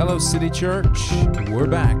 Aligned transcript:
Hello, 0.00 0.18
City 0.18 0.48
Church. 0.48 1.12
We're 1.50 1.66
back 1.66 1.94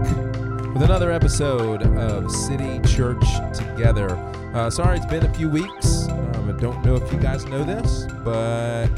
with 0.72 0.82
another 0.82 1.12
episode 1.12 1.82
of 1.82 2.30
City 2.30 2.80
Church 2.88 3.22
Together. 3.52 4.12
Uh, 4.54 4.70
sorry, 4.70 4.96
it's 4.96 5.04
been 5.04 5.26
a 5.26 5.34
few 5.34 5.50
weeks. 5.50 6.08
Um, 6.08 6.48
I 6.48 6.58
don't 6.58 6.82
know 6.82 6.94
if 6.94 7.12
you 7.12 7.18
guys 7.18 7.44
know 7.44 7.62
this, 7.62 8.06
but 8.24 8.88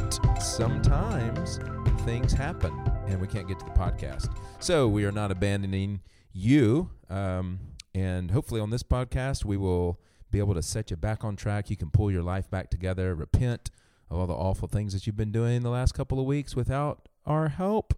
sometimes 0.41 1.59
things 2.05 2.33
happen 2.33 2.73
and 3.09 3.21
we 3.21 3.27
can't 3.27 3.49
get 3.49 3.59
to 3.59 3.65
the 3.65 3.73
podcast. 3.73 4.33
So 4.61 4.87
we 4.87 5.05
are 5.05 5.11
not 5.11 5.33
abandoning 5.33 6.03
you. 6.33 6.89
Um, 7.11 7.59
and 7.97 8.31
hopefully, 8.31 8.61
on 8.61 8.71
this 8.71 8.85
podcast, 8.85 9.45
we 9.45 9.57
will 9.57 9.99
be 10.31 10.39
able 10.39 10.55
to 10.55 10.63
set 10.63 10.93
you 10.93 10.97
back 10.97 11.25
on 11.25 11.35
track. 11.35 11.71
You 11.71 11.77
can 11.77 11.91
pull 11.91 12.13
your 12.13 12.23
life 12.23 12.49
back 12.49 12.71
together, 12.71 13.17
repent 13.17 13.73
of 14.09 14.21
all 14.21 14.29
the 14.29 14.33
awful 14.33 14.69
things 14.69 14.93
that 14.93 15.09
you've 15.09 15.17
been 15.17 15.33
doing 15.33 15.65
the 15.65 15.71
last 15.71 15.91
couple 15.93 16.21
of 16.21 16.25
weeks 16.25 16.55
without 16.55 17.09
our 17.27 17.49
help. 17.49 17.95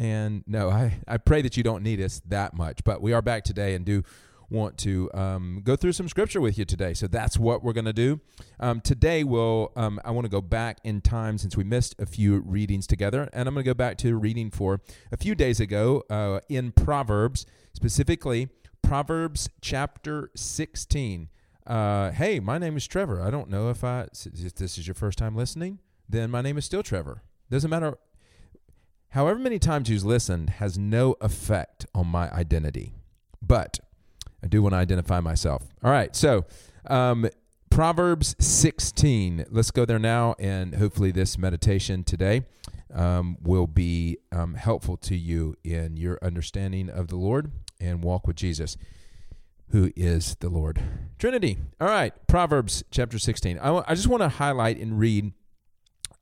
And 0.00 0.44
no, 0.46 0.70
I, 0.70 0.98
I 1.06 1.18
pray 1.18 1.42
that 1.42 1.58
you 1.58 1.62
don't 1.62 1.82
need 1.82 2.00
us 2.00 2.22
that 2.26 2.54
much, 2.54 2.82
but 2.84 3.02
we 3.02 3.12
are 3.12 3.20
back 3.20 3.44
today 3.44 3.74
and 3.74 3.84
do 3.84 4.02
want 4.48 4.78
to 4.78 5.10
um, 5.12 5.60
go 5.62 5.76
through 5.76 5.92
some 5.92 6.08
scripture 6.08 6.40
with 6.40 6.56
you 6.56 6.64
today. 6.64 6.94
So 6.94 7.06
that's 7.06 7.38
what 7.38 7.62
we're 7.62 7.74
going 7.74 7.84
to 7.84 7.92
do. 7.92 8.18
Um, 8.58 8.80
today, 8.80 9.24
we'll, 9.24 9.72
um, 9.76 10.00
I 10.02 10.10
want 10.12 10.24
to 10.24 10.30
go 10.30 10.40
back 10.40 10.78
in 10.84 11.02
time 11.02 11.36
since 11.36 11.54
we 11.54 11.64
missed 11.64 11.96
a 11.98 12.06
few 12.06 12.40
readings 12.40 12.86
together, 12.86 13.28
and 13.34 13.46
I'm 13.46 13.52
going 13.52 13.62
to 13.62 13.68
go 13.68 13.74
back 13.74 13.98
to 13.98 14.16
reading 14.16 14.50
for 14.50 14.80
a 15.12 15.18
few 15.18 15.34
days 15.34 15.60
ago 15.60 16.02
uh, 16.08 16.40
in 16.48 16.72
Proverbs, 16.72 17.44
specifically 17.74 18.48
Proverbs 18.82 19.50
chapter 19.60 20.30
16. 20.34 21.28
Uh, 21.66 22.10
hey, 22.12 22.40
my 22.40 22.56
name 22.56 22.74
is 22.78 22.86
Trevor. 22.86 23.20
I 23.20 23.30
don't 23.30 23.50
know 23.50 23.68
if 23.68 23.84
I 23.84 24.06
if 24.12 24.54
this 24.54 24.78
is 24.78 24.88
your 24.88 24.94
first 24.94 25.18
time 25.18 25.36
listening. 25.36 25.78
Then 26.08 26.30
my 26.30 26.40
name 26.40 26.56
is 26.56 26.64
still 26.64 26.82
Trevor. 26.82 27.22
Doesn't 27.50 27.68
matter 27.68 27.98
however 29.10 29.38
many 29.38 29.58
times 29.58 29.88
you've 29.88 30.04
listened 30.04 30.50
has 30.50 30.78
no 30.78 31.16
effect 31.20 31.86
on 31.94 32.06
my 32.06 32.30
identity. 32.30 32.92
But 33.42 33.80
I 34.42 34.46
do 34.46 34.62
want 34.62 34.72
to 34.72 34.78
identify 34.78 35.20
myself. 35.20 35.66
All 35.82 35.90
right, 35.90 36.14
so 36.14 36.44
um, 36.86 37.28
Proverbs 37.70 38.34
16. 38.38 39.46
Let's 39.50 39.70
go 39.70 39.84
there 39.84 39.98
now, 39.98 40.34
and 40.38 40.74
hopefully, 40.74 41.12
this 41.12 41.38
meditation 41.38 42.04
today 42.04 42.42
um, 42.92 43.36
will 43.42 43.66
be 43.66 44.18
um, 44.32 44.54
helpful 44.54 44.96
to 44.98 45.16
you 45.16 45.54
in 45.62 45.96
your 45.96 46.18
understanding 46.20 46.90
of 46.90 47.08
the 47.08 47.16
Lord 47.16 47.52
and 47.80 48.02
walk 48.02 48.26
with 48.26 48.36
Jesus, 48.36 48.76
who 49.70 49.92
is 49.96 50.36
the 50.40 50.48
Lord. 50.48 50.82
Trinity. 51.18 51.58
All 51.80 51.88
right, 51.88 52.12
Proverbs 52.26 52.82
chapter 52.90 53.18
16. 53.18 53.58
I, 53.58 53.66
w- 53.66 53.84
I 53.86 53.94
just 53.94 54.08
want 54.08 54.22
to 54.22 54.28
highlight 54.28 54.78
and 54.78 54.98
read 54.98 55.32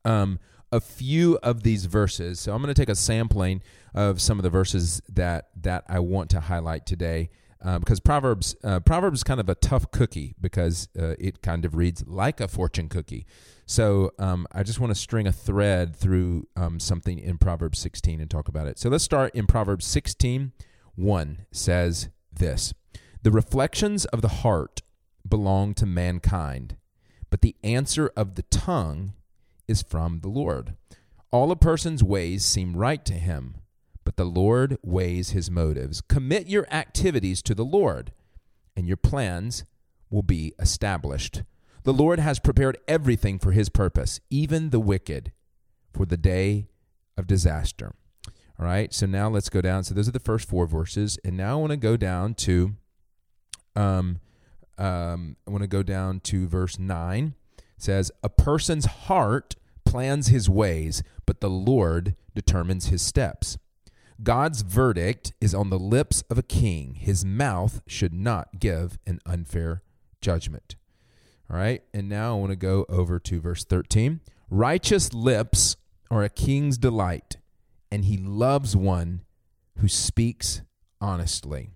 um, 0.05 0.39
a 0.71 0.79
few 0.79 1.37
of 1.43 1.63
these 1.63 1.85
verses. 1.85 2.39
So 2.39 2.53
I'm 2.53 2.61
going 2.61 2.73
to 2.73 2.79
take 2.79 2.89
a 2.89 2.95
sampling 2.95 3.61
of 3.93 4.21
some 4.21 4.39
of 4.39 4.43
the 4.43 4.49
verses 4.49 5.01
that 5.09 5.49
that 5.61 5.83
I 5.87 5.99
want 5.99 6.29
to 6.31 6.39
highlight 6.39 6.85
today. 6.85 7.29
Um, 7.61 7.81
because 7.81 7.99
Proverbs 7.99 8.55
uh, 8.63 8.79
Proverbs 8.79 9.19
is 9.19 9.23
kind 9.23 9.39
of 9.39 9.49
a 9.49 9.55
tough 9.55 9.91
cookie 9.91 10.35
because 10.39 10.87
uh, 10.97 11.15
it 11.19 11.41
kind 11.41 11.65
of 11.65 11.75
reads 11.75 12.05
like 12.07 12.39
a 12.39 12.47
fortune 12.47 12.87
cookie. 12.87 13.25
So 13.65 14.11
um, 14.17 14.47
I 14.51 14.63
just 14.63 14.79
want 14.79 14.91
to 14.91 14.99
string 14.99 15.27
a 15.27 15.31
thread 15.31 15.95
through 15.95 16.47
um, 16.55 16.79
something 16.79 17.19
in 17.19 17.37
Proverbs 17.37 17.77
16 17.79 18.21
and 18.21 18.29
talk 18.29 18.47
about 18.47 18.67
it. 18.67 18.79
So 18.79 18.89
let's 18.89 19.03
start 19.03 19.35
in 19.35 19.45
Proverbs 19.45 19.85
16. 19.85 20.53
1 20.95 21.45
says 21.51 22.09
this 22.31 22.73
The 23.23 23.31
reflections 23.31 24.05
of 24.05 24.21
the 24.21 24.27
heart 24.27 24.81
belong 25.27 25.73
to 25.75 25.85
mankind, 25.85 26.77
but 27.29 27.41
the 27.41 27.55
answer 27.63 28.11
of 28.15 28.35
the 28.35 28.43
tongue 28.43 29.13
is 29.69 29.81
from 29.83 30.19
the 30.19 30.29
Lord. 30.29 30.75
All 31.31 31.51
a 31.51 31.55
person's 31.55 32.03
ways 32.03 32.43
seem 32.43 32.75
right 32.75 33.05
to 33.05 33.13
him, 33.13 33.57
but 34.03 34.17
the 34.17 34.25
Lord 34.25 34.77
weighs 34.81 35.29
his 35.29 35.51
motives. 35.51 36.01
Commit 36.01 36.47
your 36.47 36.67
activities 36.71 37.43
to 37.43 37.53
the 37.53 37.63
Lord, 37.63 38.11
and 38.75 38.87
your 38.87 38.97
plans 38.97 39.63
will 40.09 40.23
be 40.23 40.53
established. 40.57 41.43
The 41.83 41.93
Lord 41.93 42.19
has 42.19 42.39
prepared 42.39 42.79
everything 42.87 43.37
for 43.37 43.51
his 43.51 43.69
purpose, 43.69 44.19
even 44.29 44.71
the 44.71 44.79
wicked, 44.79 45.31
for 45.93 46.05
the 46.05 46.17
day 46.17 46.67
of 47.15 47.27
disaster. 47.27 47.93
All 48.59 48.65
right, 48.65 48.93
so 48.93 49.05
now 49.05 49.29
let's 49.29 49.49
go 49.49 49.61
down. 49.61 49.83
So 49.83 49.93
those 49.93 50.09
are 50.09 50.13
the 50.13 50.19
first 50.19 50.49
four 50.49 50.65
verses, 50.65 51.17
and 51.23 51.37
now 51.37 51.57
I 51.57 51.61
want 51.61 51.71
to 51.71 51.77
go 51.77 51.95
down 51.95 52.33
to, 52.35 52.75
um, 53.75 54.19
um, 54.77 55.37
I 55.47 55.51
want 55.51 55.61
to 55.61 55.67
go 55.67 55.83
down 55.83 56.19
to 56.21 56.47
verse 56.47 56.77
nine. 56.77 57.35
Says, 57.79 58.11
"A 58.21 58.29
person's 58.29 58.85
heart 58.85 59.55
plans 59.85 60.27
his 60.27 60.47
ways, 60.47 61.01
but 61.25 61.41
the 61.41 61.49
Lord 61.49 62.15
determines 62.35 62.87
his 62.87 63.01
steps." 63.01 63.57
God's 64.21 64.61
verdict 64.61 65.33
is 65.41 65.55
on 65.55 65.71
the 65.71 65.79
lips 65.79 66.21
of 66.29 66.37
a 66.37 66.43
king. 66.43 66.93
His 66.93 67.25
mouth 67.25 67.81
should 67.87 68.13
not 68.13 68.59
give 68.59 68.99
an 69.07 69.19
unfair 69.25 69.81
judgment. 70.21 70.75
All 71.49 71.57
right, 71.57 71.81
and 71.93 72.07
now 72.07 72.35
I 72.35 72.39
want 72.39 72.51
to 72.51 72.55
go 72.55 72.85
over 72.89 73.17
to 73.17 73.39
verse 73.39 73.63
13. 73.63 74.19
Righteous 74.51 75.13
lips 75.13 75.77
are 76.11 76.23
a 76.23 76.29
king's 76.29 76.77
delight 76.77 77.37
and 77.91 78.05
he 78.05 78.17
loves 78.17 78.75
one 78.75 79.21
who 79.77 79.87
speaks 79.87 80.61
honestly. 81.01 81.71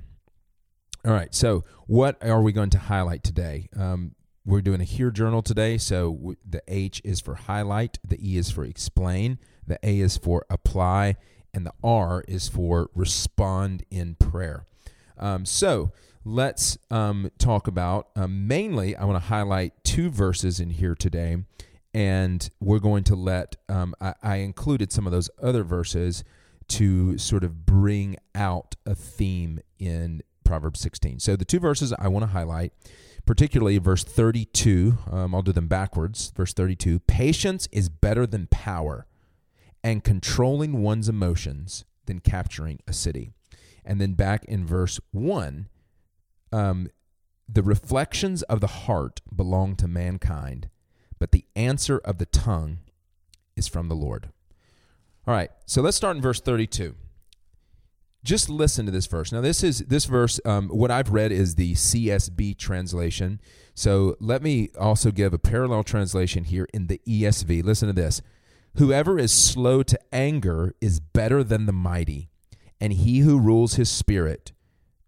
All 1.05 1.13
right, 1.13 1.35
so 1.35 1.65
what 1.87 2.23
are 2.23 2.43
we 2.43 2.53
going 2.53 2.71
to 2.71 2.79
highlight 2.79 3.25
today? 3.25 3.69
Um, 3.77 4.15
we're 4.45 4.61
doing 4.61 4.81
a 4.81 4.85
Hear 4.85 5.11
Journal 5.11 5.43
today, 5.43 5.77
so 5.77 6.37
the 6.49 6.63
H 6.69 7.01
is 7.05 7.21
for 7.21 7.35
highlight, 7.35 7.99
the 8.07 8.19
E 8.21 8.37
is 8.37 8.51
for 8.51 8.65
explain, 8.65 9.39
the 9.67 9.79
A 9.83 9.99
is 9.99 10.17
for 10.17 10.47
apply, 10.49 11.17
and 11.53 11.67
the 11.67 11.75
R 11.83 12.23
is 12.29 12.49
for 12.49 12.91
respond 12.95 13.85
in 13.91 14.15
prayer. 14.15 14.67
Um, 15.19 15.45
so 15.45 15.93
let's 16.25 16.79
um, 16.91 17.31
talk 17.39 17.67
about 17.67 18.09
um, 18.17 18.47
mainly, 18.47 18.97
I 18.97 19.05
want 19.05 19.23
to 19.23 19.29
highlight 19.29 19.73
two 19.85 20.11
verses 20.11 20.61
in 20.61 20.71
here 20.71 20.95
today, 20.95 21.39
and 21.95 22.49
we're 22.61 22.79
going 22.79 23.05
to 23.05 23.17
let, 23.17 23.57
um, 23.69 23.95
I, 24.01 24.15
I 24.23 24.37
included 24.37 24.93
some 24.93 25.07
of 25.07 25.13
those 25.13 25.31
other 25.43 25.65
verses 25.65 26.25
to 26.69 27.19
sort 27.19 27.43
of 27.43 27.67
bring 27.67 28.17
out 28.35 28.77
a 28.87 28.95
theme 28.95 29.61
in 29.79 30.23
Proverbs 30.45 30.81
16. 30.81 31.21
So 31.21 31.37
the 31.37 31.45
two 31.45 31.59
verses 31.59 31.93
I 31.99 32.09
want 32.09 32.23
to 32.25 32.31
highlight, 32.31 32.73
particularly 33.27 33.79
verse 33.79 34.05
32, 34.05 34.99
um, 35.11 35.35
I'll 35.35 35.43
do 35.43 35.53
them 35.53 35.69
backwards. 35.69 36.33
Verse 36.37 36.53
32 36.53 37.01
Patience 37.01 37.69
is 37.73 37.89
better 37.89 38.27
than 38.27 38.47
power 38.47 39.07
and 39.83 40.05
controlling 40.05 40.83
one's 40.83 41.09
emotions 41.09 41.85
than 42.07 42.21
capturing 42.21 42.81
a 42.87 42.93
city. 42.93 43.33
And 43.85 44.01
then 44.01 44.13
back 44.13 44.45
in 44.45 44.67
verse 44.67 45.01
1, 45.11 45.69
um, 46.53 46.89
the 47.49 47.63
reflections 47.63 48.43
of 48.45 48.61
the 48.61 48.67
heart 48.67 49.21
belong 49.35 49.77
to 49.77 49.89
mankind, 49.89 50.69
but 51.19 51.33
the 51.33 51.45
answer 51.57 51.99
of 51.99 52.19
the 52.19 52.27
tongue 52.27 52.79
is 53.57 53.67
from 53.69 53.89
the 53.89 53.95
Lord. 53.95 54.31
All 55.27 55.35
right, 55.35 55.51
so 55.67 55.83
let's 55.83 55.97
start 55.97 56.17
in 56.17 56.23
verse 56.23 56.41
32. 56.41 56.95
just 58.23 58.51
listen 58.51 58.87
to 58.87 58.93
this 58.93 59.07
verse. 59.07 59.33
Now, 59.33 59.41
this 59.41 59.63
is 59.63 59.81
this 59.81 60.05
verse. 60.05 60.41
Um, 60.45 60.69
what 60.69 60.91
I've 60.91 61.11
read 61.11 61.33
is 61.33 61.55
the 61.55 61.75
CSB 61.75 62.57
translation. 62.59 63.41
So 63.75 64.17
let 64.21 64.43
me 64.43 64.71
also 64.79 65.11
give 65.11 65.33
a 65.33 65.39
parallel 65.39 65.85
translation 65.85 66.45
here 66.45 66.69
in 66.75 66.87
the 66.87 67.01
ESV. 67.07 67.65
Listen 67.65 67.89
to 67.89 67.95
this: 67.95 68.21
Whoever 68.77 69.19
is 69.19 69.33
slow 69.33 69.83
to 69.85 69.99
anger 70.13 70.75
is 70.81 71.01
better 71.01 71.43
than 71.43 71.67
the 71.67 71.73
mighty, 71.73 72.29
and 72.81 72.93
he 72.93 73.21
who 73.21 73.39
rules 73.39 73.75
his 73.75 73.89
spirit 73.91 74.53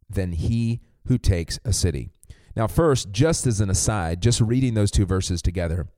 than 0.09 0.33
he 0.33 0.81
who 1.07 1.19
takes 1.19 1.59
a 1.65 1.73
city. 1.73 2.11
Now, 2.55 2.67
first, 2.67 3.13
just 3.13 3.47
as 3.47 3.61
an 3.61 3.71
aside, 3.71 4.21
just 4.21 4.41
reading 4.41 4.75
those 4.75 4.91
two 4.91 5.07
verses 5.07 5.41
together, 5.41 5.89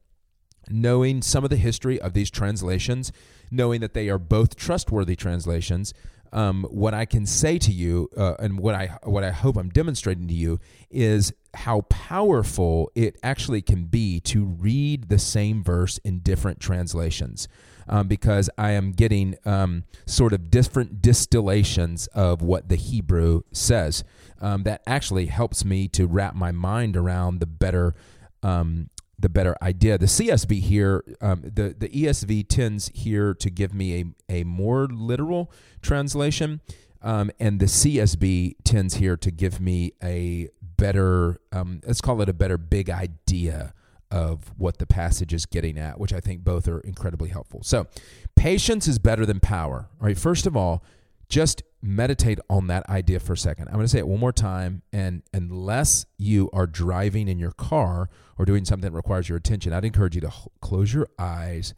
knowing 0.68 1.20
some 1.20 1.44
of 1.44 1.50
the 1.50 1.56
history 1.56 2.00
of 2.00 2.12
these 2.12 2.30
translations, 2.30 3.12
knowing 3.50 3.80
that 3.80 3.94
they 3.94 4.08
are 4.08 4.18
both 4.18 4.56
trustworthy 4.56 5.16
translations, 5.16 5.92
um, 6.32 6.64
what 6.68 6.94
I 6.94 7.04
can 7.04 7.26
say 7.26 7.58
to 7.58 7.70
you, 7.70 8.10
uh, 8.16 8.34
and 8.40 8.58
what 8.58 8.74
I 8.74 8.98
what 9.04 9.22
I 9.22 9.30
hope 9.30 9.56
I'm 9.56 9.68
demonstrating 9.68 10.26
to 10.28 10.34
you, 10.34 10.58
is 10.90 11.32
how 11.54 11.82
powerful 11.82 12.90
it 12.96 13.16
actually 13.22 13.62
can 13.62 13.84
be 13.84 14.18
to 14.20 14.44
read 14.44 15.08
the 15.08 15.18
same 15.18 15.62
verse 15.62 15.98
in 15.98 16.18
different 16.20 16.58
translations. 16.58 17.46
Um, 17.88 18.08
because 18.08 18.48
I 18.56 18.70
am 18.72 18.92
getting 18.92 19.36
um, 19.44 19.84
sort 20.06 20.32
of 20.32 20.50
different 20.50 21.02
distillations 21.02 22.06
of 22.08 22.40
what 22.42 22.68
the 22.68 22.76
Hebrew 22.76 23.42
says. 23.52 24.04
Um, 24.40 24.64
that 24.64 24.82
actually 24.86 25.26
helps 25.26 25.64
me 25.64 25.88
to 25.88 26.06
wrap 26.06 26.34
my 26.34 26.52
mind 26.52 26.96
around 26.96 27.40
the 27.40 27.46
better 27.46 27.94
um, 28.42 28.90
the 29.18 29.28
better 29.28 29.56
idea. 29.62 29.96
The 29.96 30.06
CSB 30.06 30.60
here, 30.60 31.04
um, 31.20 31.42
the 31.42 31.74
the 31.78 31.88
ESV 31.88 32.48
tends 32.48 32.90
here 32.94 33.32
to 33.34 33.50
give 33.50 33.72
me 33.72 34.14
a 34.28 34.40
a 34.40 34.44
more 34.44 34.86
literal 34.86 35.52
translation, 35.80 36.60
um, 37.00 37.30
and 37.38 37.60
the 37.60 37.66
CSB 37.66 38.56
tends 38.64 38.94
here 38.94 39.16
to 39.16 39.30
give 39.30 39.60
me 39.60 39.92
a 40.02 40.48
better, 40.76 41.40
let's 41.86 42.00
call 42.00 42.20
it 42.20 42.28
a 42.28 42.34
better 42.34 42.58
big 42.58 42.90
idea 42.90 43.72
of 44.14 44.52
what 44.56 44.78
the 44.78 44.86
passage 44.86 45.34
is 45.34 45.44
getting 45.44 45.76
at, 45.76 45.98
which 45.98 46.12
I 46.12 46.20
think 46.20 46.44
both 46.44 46.68
are 46.68 46.78
incredibly 46.78 47.30
helpful. 47.30 47.64
So, 47.64 47.88
patience 48.36 48.86
is 48.86 49.00
better 49.00 49.26
than 49.26 49.40
power. 49.40 49.88
All 50.00 50.06
right, 50.06 50.16
first 50.16 50.46
of 50.46 50.56
all, 50.56 50.84
just 51.28 51.64
meditate 51.82 52.38
on 52.48 52.68
that 52.68 52.88
idea 52.88 53.18
for 53.18 53.32
a 53.32 53.36
second. 53.36 53.66
I'm 53.66 53.74
going 53.74 53.86
to 53.86 53.88
say 53.88 53.98
it 53.98 54.06
one 54.06 54.20
more 54.20 54.32
time. 54.32 54.82
And 54.92 55.24
unless 55.32 56.06
you 56.16 56.48
are 56.52 56.68
driving 56.68 57.26
in 57.26 57.40
your 57.40 57.50
car 57.50 58.08
or 58.38 58.44
doing 58.44 58.64
something 58.64 58.88
that 58.88 58.96
requires 58.96 59.28
your 59.28 59.36
attention, 59.36 59.72
I'd 59.72 59.84
encourage 59.84 60.14
you 60.14 60.20
to 60.20 60.32
close 60.60 60.94
your 60.94 61.08
eyes 61.18 61.74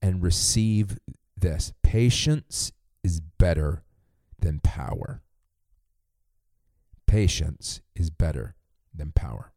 and 0.00 0.22
receive 0.22 0.96
this. 1.36 1.74
Patience 1.82 2.72
is 3.04 3.20
better 3.20 3.82
than 4.38 4.60
power. 4.60 5.20
Patience 7.06 7.82
is 7.94 8.08
better 8.08 8.54
than 8.94 9.12
power. 9.12 9.52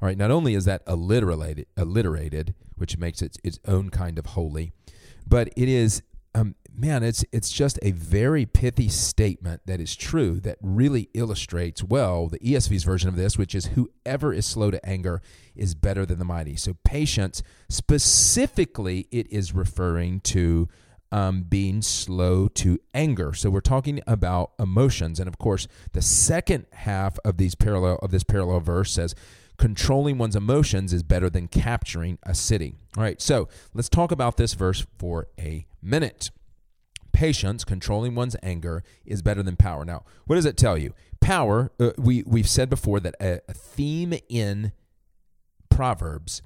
All 0.00 0.06
right, 0.06 0.16
not 0.16 0.30
only 0.30 0.54
is 0.54 0.64
that 0.64 0.82
alliterated, 0.86 1.66
alliterated 1.76 2.54
which 2.76 2.96
makes 2.98 3.20
it 3.22 3.36
its 3.42 3.58
own 3.66 3.90
kind 3.90 4.18
of 4.18 4.26
holy, 4.26 4.72
but 5.26 5.48
it 5.56 5.68
is 5.68 6.02
um, 6.34 6.54
man, 6.78 7.02
it's 7.02 7.24
it's 7.32 7.50
just 7.50 7.78
a 7.82 7.90
very 7.90 8.46
pithy 8.46 8.88
statement 8.88 9.62
that 9.66 9.80
is 9.80 9.96
true 9.96 10.40
that 10.40 10.58
really 10.60 11.08
illustrates 11.14 11.82
well 11.82 12.28
the 12.28 12.38
ESV's 12.38 12.84
version 12.84 13.08
of 13.08 13.16
this, 13.16 13.36
which 13.36 13.54
is 13.54 13.66
whoever 13.66 14.32
is 14.32 14.46
slow 14.46 14.70
to 14.70 14.84
anger 14.88 15.20
is 15.56 15.74
better 15.74 16.06
than 16.06 16.18
the 16.18 16.24
mighty. 16.24 16.56
So 16.56 16.76
patience, 16.84 17.42
specifically, 17.68 19.08
it 19.10 19.30
is 19.32 19.54
referring 19.54 20.20
to 20.20 20.68
um, 21.10 21.42
being 21.42 21.82
slow 21.82 22.48
to 22.48 22.78
anger. 22.94 23.32
So 23.32 23.50
we're 23.50 23.60
talking 23.60 24.00
about 24.06 24.52
emotions, 24.58 25.18
and 25.18 25.26
of 25.26 25.38
course, 25.38 25.66
the 25.92 26.02
second 26.02 26.66
half 26.72 27.18
of 27.24 27.38
these 27.38 27.54
parallel 27.54 27.98
of 28.02 28.10
this 28.10 28.24
parallel 28.24 28.60
verse 28.60 28.92
says 28.92 29.14
controlling 29.58 30.16
one's 30.18 30.36
emotions 30.36 30.92
is 30.92 31.02
better 31.02 31.28
than 31.28 31.48
capturing 31.48 32.18
a 32.22 32.34
city. 32.34 32.74
All 32.96 33.02
right, 33.02 33.20
so 33.20 33.48
let's 33.74 33.88
talk 33.88 34.10
about 34.10 34.36
this 34.36 34.54
verse 34.54 34.86
for 34.98 35.26
a 35.38 35.66
minute. 35.82 36.30
Patience, 37.12 37.64
controlling 37.64 38.14
one's 38.14 38.36
anger, 38.42 38.84
is 39.04 39.20
better 39.22 39.42
than 39.42 39.56
power. 39.56 39.84
Now, 39.84 40.04
what 40.26 40.36
does 40.36 40.46
it 40.46 40.56
tell 40.56 40.78
you? 40.78 40.94
Power, 41.20 41.72
uh, 41.80 41.90
we, 41.98 42.22
we've 42.24 42.48
said 42.48 42.70
before 42.70 43.00
that 43.00 43.16
a, 43.20 43.40
a 43.48 43.52
theme 43.52 44.14
in 44.28 44.72
Proverbs 45.68 46.42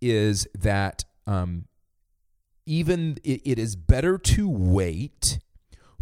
is 0.00 0.48
that 0.58 1.04
um, 1.26 1.66
even 2.66 3.18
it, 3.22 3.40
it 3.44 3.58
is 3.58 3.76
better 3.76 4.18
to 4.18 4.48
wait 4.48 5.38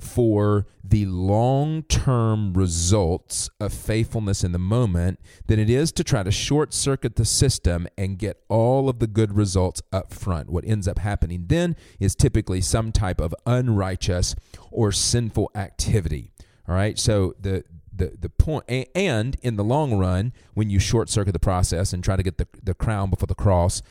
for 0.05 0.67
the 0.83 1.07
long 1.07 1.83
term 1.85 2.53
results 2.53 3.49
of 3.59 3.73
faithfulness 3.73 4.45
in 4.45 4.53
the 4.53 4.59
moment 4.59 5.19
than 5.47 5.59
it 5.59 5.71
is 5.71 5.93
to 5.93 6.05
try 6.05 6.23
to 6.23 6.31
short 6.31 6.75
circuit 6.75 7.17
the 7.17 7.25
system 7.25 7.89
and 7.97 8.19
get 8.19 8.43
all 8.49 8.89
of 8.89 8.99
the 8.99 9.07
good 9.07 9.37
results 9.37 9.83
up 9.93 10.13
front. 10.13 10.51
What 10.51 10.65
ends 10.67 10.87
up 10.87 10.99
happening 10.99 11.47
then 11.49 11.77
is 11.99 12.15
typically 12.15 12.61
some 12.61 12.93
type 12.93 13.21
of 13.21 13.35
unrighteous 13.47 14.35
or 14.71 14.93
sinful 14.93 15.51
activity. 15.55 16.33
All 16.69 16.75
right. 16.75 16.99
So 16.99 17.35
the 17.41 17.65
the 17.97 18.17
the 18.21 18.29
point 18.29 18.65
and 18.95 19.37
in 19.43 19.57
the 19.57 19.65
long 19.65 19.95
run, 19.95 20.33
when 20.55 20.71
you 20.71 20.79
short 20.79 21.09
circuit 21.09 21.33
the 21.33 21.39
process 21.39 21.93
and 21.93 22.03
try 22.03 22.17
to 22.17 22.23
get 22.23 22.39
the 22.39 22.47
the 22.63 22.75
crown 22.75 23.11
before 23.11 23.27
the 23.27 23.35
cross, 23.35 23.83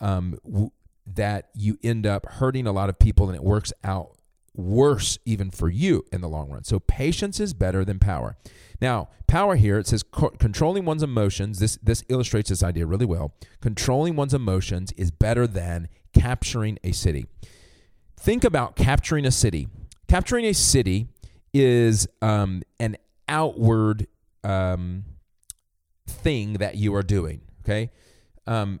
um, 0.00 0.38
w- 0.44 0.70
that 1.06 1.48
you 1.54 1.78
end 1.82 2.06
up 2.06 2.26
hurting 2.26 2.66
a 2.66 2.72
lot 2.72 2.88
of 2.88 2.98
people 2.98 3.26
and 3.28 3.36
it 3.36 3.42
works 3.42 3.72
out 3.84 4.16
worse 4.54 5.18
even 5.24 5.50
for 5.50 5.68
you 5.68 6.04
in 6.12 6.20
the 6.20 6.28
long 6.28 6.50
run. 6.50 6.64
So 6.64 6.78
patience 6.78 7.40
is 7.40 7.54
better 7.54 7.84
than 7.84 7.98
power. 7.98 8.36
Now, 8.80 9.08
power 9.26 9.56
here 9.56 9.78
it 9.78 9.86
says 9.86 10.02
co- 10.02 10.30
controlling 10.30 10.84
one's 10.84 11.02
emotions. 11.02 11.58
This 11.58 11.78
this 11.82 12.04
illustrates 12.08 12.50
this 12.50 12.62
idea 12.62 12.86
really 12.86 13.06
well. 13.06 13.34
Controlling 13.60 14.16
one's 14.16 14.34
emotions 14.34 14.92
is 14.92 15.10
better 15.10 15.46
than 15.46 15.88
capturing 16.12 16.78
a 16.84 16.92
city. 16.92 17.26
Think 18.18 18.44
about 18.44 18.76
capturing 18.76 19.24
a 19.24 19.30
city. 19.30 19.68
Capturing 20.08 20.44
a 20.44 20.52
city 20.52 21.08
is 21.54 22.06
um, 22.20 22.62
an 22.78 22.96
outward 23.28 24.06
um, 24.44 25.04
thing 26.06 26.54
that 26.54 26.76
you 26.76 26.94
are 26.94 27.02
doing. 27.02 27.40
Okay. 27.64 27.90
Um, 28.46 28.80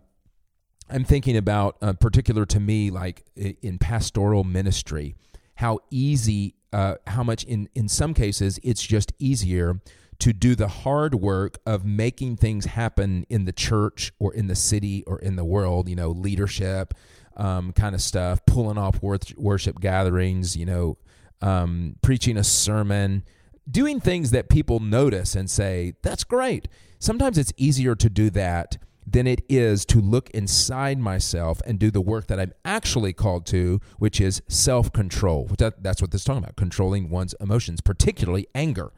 I'm 0.90 1.04
thinking 1.04 1.36
about, 1.36 1.78
uh, 1.80 1.94
particular 1.94 2.44
to 2.46 2.60
me, 2.60 2.90
like 2.90 3.24
in 3.34 3.78
pastoral 3.78 4.44
ministry 4.44 5.14
how 5.62 5.78
easy, 5.90 6.56
uh, 6.72 6.96
how 7.06 7.22
much 7.22 7.44
in, 7.44 7.68
in 7.72 7.88
some 7.88 8.12
cases 8.14 8.58
it's 8.64 8.82
just 8.82 9.12
easier 9.20 9.80
to 10.18 10.32
do 10.32 10.56
the 10.56 10.66
hard 10.66 11.14
work 11.14 11.56
of 11.64 11.84
making 11.84 12.36
things 12.36 12.64
happen 12.64 13.24
in 13.28 13.44
the 13.44 13.52
church 13.52 14.12
or 14.18 14.34
in 14.34 14.48
the 14.48 14.56
city 14.56 15.04
or 15.06 15.20
in 15.20 15.36
the 15.36 15.44
world, 15.44 15.88
you 15.88 15.94
know, 15.94 16.10
leadership 16.10 16.94
um, 17.36 17.72
kind 17.72 17.94
of 17.94 18.02
stuff, 18.02 18.44
pulling 18.44 18.76
off 18.76 19.00
worship 19.02 19.78
gatherings, 19.78 20.56
you 20.56 20.66
know, 20.66 20.98
um, 21.40 21.94
preaching 22.02 22.36
a 22.36 22.44
sermon, 22.44 23.22
doing 23.70 24.00
things 24.00 24.32
that 24.32 24.48
people 24.48 24.80
notice 24.80 25.36
and 25.36 25.48
say, 25.48 25.94
that's 26.02 26.24
great. 26.24 26.66
Sometimes 26.98 27.38
it's 27.38 27.52
easier 27.56 27.94
to 27.94 28.10
do 28.10 28.30
that 28.30 28.78
than 29.06 29.26
it 29.26 29.44
is 29.48 29.84
to 29.86 30.00
look 30.00 30.30
inside 30.30 30.98
myself 30.98 31.60
and 31.66 31.78
do 31.78 31.90
the 31.90 32.00
work 32.00 32.28
that 32.28 32.38
I'm 32.38 32.52
actually 32.64 33.12
called 33.12 33.46
to, 33.46 33.80
which 33.98 34.20
is 34.20 34.42
self 34.48 34.92
control. 34.92 35.50
That, 35.58 35.82
that's 35.82 36.00
what 36.00 36.10
this 36.10 36.22
is 36.22 36.24
talking 36.24 36.42
about 36.42 36.56
controlling 36.56 37.10
one's 37.10 37.34
emotions, 37.40 37.80
particularly 37.80 38.46
anger. 38.54 38.92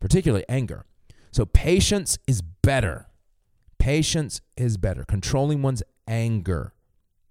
Particularly 0.00 0.44
anger. 0.48 0.84
So 1.30 1.46
patience 1.46 2.18
is 2.26 2.42
better. 2.42 3.08
Patience 3.78 4.40
is 4.56 4.76
better. 4.76 5.04
Controlling 5.04 5.62
one's 5.62 5.82
anger 6.06 6.74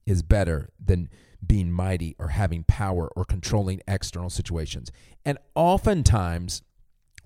is 0.05 0.23
better 0.23 0.69
than 0.83 1.09
being 1.45 1.71
mighty 1.71 2.15
or 2.19 2.29
having 2.29 2.63
power 2.63 3.09
or 3.15 3.25
controlling 3.25 3.81
external 3.87 4.29
situations. 4.29 4.91
And 5.25 5.37
oftentimes, 5.55 6.61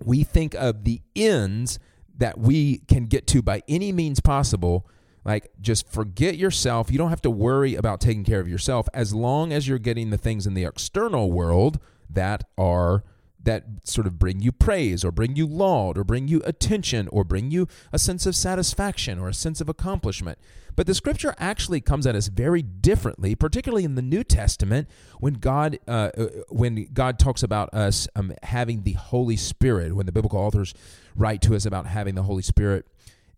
we 0.03 0.23
think 0.23 0.53
of 0.53 0.83
the 0.83 1.01
ends 1.15 1.79
that 2.17 2.37
we 2.37 2.79
can 2.87 3.05
get 3.05 3.27
to 3.27 3.41
by 3.41 3.61
any 3.67 3.91
means 3.91 4.19
possible 4.19 4.87
like 5.23 5.51
just 5.61 5.89
forget 5.89 6.37
yourself 6.37 6.91
you 6.91 6.97
don't 6.97 7.09
have 7.09 7.21
to 7.21 7.29
worry 7.29 7.75
about 7.75 8.01
taking 8.01 8.23
care 8.23 8.39
of 8.39 8.47
yourself 8.47 8.87
as 8.93 9.13
long 9.13 9.51
as 9.51 9.67
you're 9.67 9.79
getting 9.79 10.09
the 10.09 10.17
things 10.17 10.47
in 10.47 10.53
the 10.53 10.65
external 10.65 11.31
world 11.31 11.79
that 12.09 12.43
are 12.57 13.03
that 13.47 13.63
sort 13.85 14.05
of 14.05 14.19
bring 14.19 14.41
you 14.41 14.51
praise 14.51 15.05
or 15.05 15.11
bring 15.11 15.37
you 15.37 15.47
laud 15.47 15.97
or 15.97 16.03
bring 16.03 16.27
you 16.27 16.41
attention 16.45 17.07
or 17.13 17.23
bring 17.23 17.49
you 17.49 17.65
a 17.93 17.97
sense 17.97 18.25
of 18.25 18.35
satisfaction 18.35 19.17
or 19.17 19.29
a 19.29 19.33
sense 19.33 19.61
of 19.61 19.69
accomplishment. 19.69 20.37
But 20.77 20.85
the 20.85 20.93
scripture 20.93 21.33
actually 21.39 21.81
comes 21.81 22.05
at 22.05 22.15
us 22.15 22.27
very 22.27 22.61
differently, 22.61 23.33
particularly 23.33 23.83
in 23.83 23.95
the 23.95 24.01
New 24.03 24.23
Testament 24.23 24.87
when 25.19 25.33
God 25.33 25.79
uh, 25.87 26.11
uh, 26.15 26.27
when 26.49 26.87
God 26.93 27.17
talks 27.17 27.41
about 27.41 27.73
us 27.73 28.07
um, 28.15 28.31
having 28.43 28.83
the 28.83 28.93
Holy 28.93 29.37
Spirit. 29.37 29.95
When 29.95 30.05
the 30.05 30.11
biblical 30.11 30.39
authors 30.39 30.75
write 31.15 31.41
to 31.41 31.55
us 31.55 31.65
about 31.65 31.87
having 31.87 32.13
the 32.13 32.23
Holy 32.23 32.43
Spirit, 32.43 32.85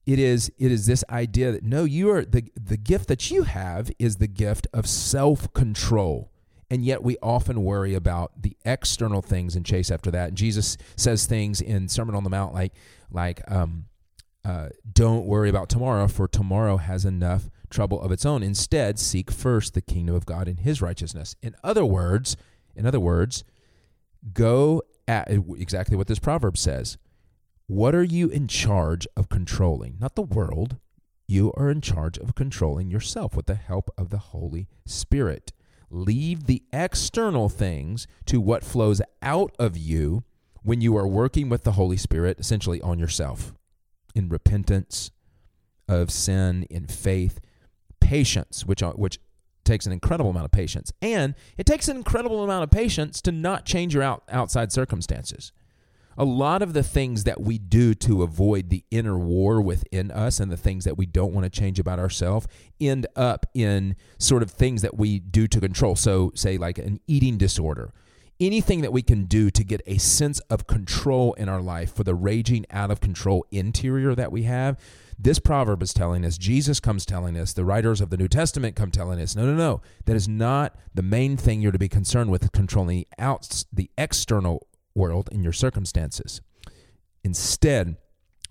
it 0.05 0.19
is 0.19 0.51
it 0.58 0.69
is 0.69 0.86
this 0.86 1.05
idea 1.10 1.53
that 1.53 1.63
no, 1.63 1.86
you 1.86 2.12
are 2.12 2.25
the 2.25 2.51
the 2.62 2.77
gift 2.77 3.08
that 3.08 3.31
you 3.31 3.43
have 3.43 3.89
is 3.98 4.17
the 4.17 4.27
gift 4.27 4.67
of 4.74 4.86
self 4.86 5.51
control 5.53 6.29
and 6.69 6.86
yet 6.86 7.01
we 7.01 7.17
often 7.24 7.63
worry 7.63 7.96
about 7.96 8.41
the 8.41 8.55
external 8.63 9.22
things 9.22 9.55
and 9.55 9.65
chase 9.65 9.89
after 9.89 10.12
that. 10.12 10.29
And 10.29 10.38
Jesus 10.38 10.77
says 10.96 11.25
things 11.25 11.62
in 11.62 11.88
Sermon 11.88 12.15
on 12.15 12.24
the 12.24 12.29
Mount 12.29 12.53
like, 12.53 12.74
like, 13.10 13.41
um, 13.50 13.86
uh, 14.50 14.70
don't 14.91 15.27
worry 15.27 15.48
about 15.48 15.70
tomorrow, 15.70 16.08
for 16.08 16.27
tomorrow 16.27 16.77
has 16.77 17.06
enough 17.06 17.51
trouble 17.70 18.01
of 18.01 18.12
its 18.12 18.25
own. 18.25 18.41
Instead, 18.41 18.98
seek 18.98 19.29
first 19.29 19.75
the 19.75 19.82
kingdom 19.82 20.15
of 20.15 20.25
God 20.25 20.48
and 20.48 20.60
His 20.60 20.82
righteousness. 20.82 21.36
In 21.44 21.56
other 21.63 21.86
words, 21.86 22.36
in 22.75 22.88
other 22.88 23.00
words, 23.00 23.44
go 24.34 24.82
at 25.08 25.29
exactly 25.29 25.96
what 25.96 26.08
this 26.08 26.18
proverb 26.18 26.58
says. 26.58 26.98
What 27.68 27.94
are 27.94 28.03
you 28.03 28.29
in 28.29 28.48
charge 28.48 29.06
of 29.15 29.29
controlling? 29.29 29.98
Not 30.00 30.15
the 30.15 30.24
world. 30.24 30.77
You 31.27 31.53
are 31.56 31.70
in 31.70 31.82
charge 31.82 32.18
of 32.18 32.34
controlling 32.34 32.89
yourself 32.89 33.36
with 33.36 33.46
the 33.46 33.53
help 33.53 33.91
of 34.00 34.10
the 34.10 34.18
Holy 34.18 34.68
Spirit. 34.88 35.53
Leave 35.91 36.48
the 36.48 36.63
external 36.74 37.50
things 37.50 38.08
to 38.25 38.41
what 38.41 38.63
flows 38.63 39.00
out 39.22 39.56
of 39.60 39.77
you 39.77 40.24
when 40.63 40.82
you 40.82 40.98
are 40.98 41.08
working 41.08 41.50
with 41.50 41.63
the 41.63 41.74
Holy 41.74 41.98
Spirit, 41.98 42.39
essentially 42.39 42.82
on 42.82 42.98
yourself 42.98 43.53
in 44.19 44.29
repentance 44.29 45.09
of 45.88 46.11
sin, 46.11 46.67
in 46.69 46.85
faith, 46.85 47.39
patience, 47.99 48.65
which 48.65 48.81
which 48.81 49.19
takes 49.65 49.88
an 49.88 49.91
incredible 49.91 50.29
amount 50.29 50.45
of 50.45 50.51
patience, 50.51 50.93
and 51.01 51.33
it 51.57 51.65
takes 51.65 51.88
an 51.88 51.97
incredible 51.97 52.43
amount 52.43 52.63
of 52.63 52.69
patience 52.69 53.21
to 53.21 53.31
not 53.31 53.65
change 53.65 53.93
your 53.95 54.03
out, 54.03 54.23
outside 54.29 54.71
circumstances. 54.71 55.51
A 56.17 56.25
lot 56.25 56.61
of 56.61 56.73
the 56.73 56.83
things 56.83 57.23
that 57.23 57.39
we 57.39 57.57
do 57.57 57.93
to 57.95 58.23
avoid 58.23 58.69
the 58.69 58.83
inner 58.91 59.17
war 59.17 59.61
within 59.61 60.11
us 60.11 60.41
and 60.41 60.51
the 60.51 60.57
things 60.57 60.83
that 60.83 60.97
we 60.97 61.05
don't 61.05 61.33
want 61.33 61.45
to 61.45 61.49
change 61.49 61.79
about 61.79 61.97
ourselves 61.97 62.45
end 62.81 63.07
up 63.15 63.45
in 63.53 63.95
sort 64.17 64.43
of 64.43 64.51
things 64.51 64.81
that 64.81 64.97
we 64.97 65.19
do 65.19 65.47
to 65.47 65.61
control. 65.61 65.95
So, 65.95 66.33
say, 66.35 66.57
like 66.57 66.77
an 66.77 66.99
eating 67.07 67.38
disorder 67.38 67.93
anything 68.39 68.81
that 68.81 68.93
we 68.93 69.01
can 69.01 69.25
do 69.25 69.50
to 69.50 69.63
get 69.63 69.81
a 69.86 69.98
sense 69.98 70.39
of 70.41 70.67
control 70.67 71.34
in 71.34 71.50
our 71.50 71.62
life 71.62 71.93
for 71.93 72.03
the 72.03 72.15
raging 72.15 72.65
out 72.72 72.89
of 72.91 73.01
control 73.01 73.46
interior 73.51 74.15
that 74.15 74.31
we 74.31 74.43
have. 74.43 74.79
This 75.17 75.39
proverb 75.39 75.84
is 75.84 75.93
telling 75.93 76.24
us, 76.24 76.38
Jesus 76.38 76.79
comes 76.79 77.05
telling 77.05 77.38
us, 77.38 77.51
the 77.51 77.65
writers 77.65 78.00
of 78.00 78.10
the 78.10 78.15
New 78.15 78.29
Testament 78.29 78.77
come 78.77 78.89
telling 78.89 79.19
us, 79.19 79.36
no, 79.36 79.46
no, 79.46 79.53
no, 79.53 79.81
that 80.05 80.15
is 80.15 80.29
not 80.29 80.75
the 80.93 81.03
main 81.03 81.36
thing 81.36 81.62
you're 81.62 81.74
to 81.74 81.77
be 81.77 81.89
concerned 81.89 82.31
with, 82.31 82.50
controlling 82.53 83.00
the, 83.00 83.08
out, 83.17 83.65
the 83.74 83.91
external 83.98 84.67
world 84.96 85.27
in 85.31 85.43
your 85.43 85.51
circumstances. 85.51 86.39
Instead, 87.24 87.98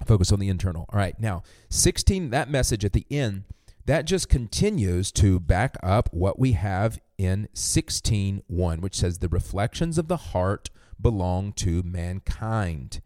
focus 0.04 0.30
on 0.30 0.40
the 0.40 0.50
internal. 0.50 0.84
All 0.90 0.98
right, 0.98 1.18
now, 1.18 1.42
16, 1.70 2.28
that 2.30 2.50
message 2.50 2.84
at 2.84 2.92
the 2.92 3.06
end 3.10 3.44
that 3.88 4.04
just 4.04 4.28
continues 4.28 5.10
to 5.10 5.40
back 5.40 5.78
up 5.82 6.10
what 6.12 6.38
we 6.38 6.52
have 6.52 7.00
in 7.16 7.48
16.1, 7.54 8.80
which 8.80 8.94
says, 8.94 9.18
The 9.18 9.30
reflections 9.30 9.96
of 9.96 10.08
the 10.08 10.18
heart 10.18 10.68
belong 11.00 11.54
to 11.54 11.82
mankind. 11.82 13.00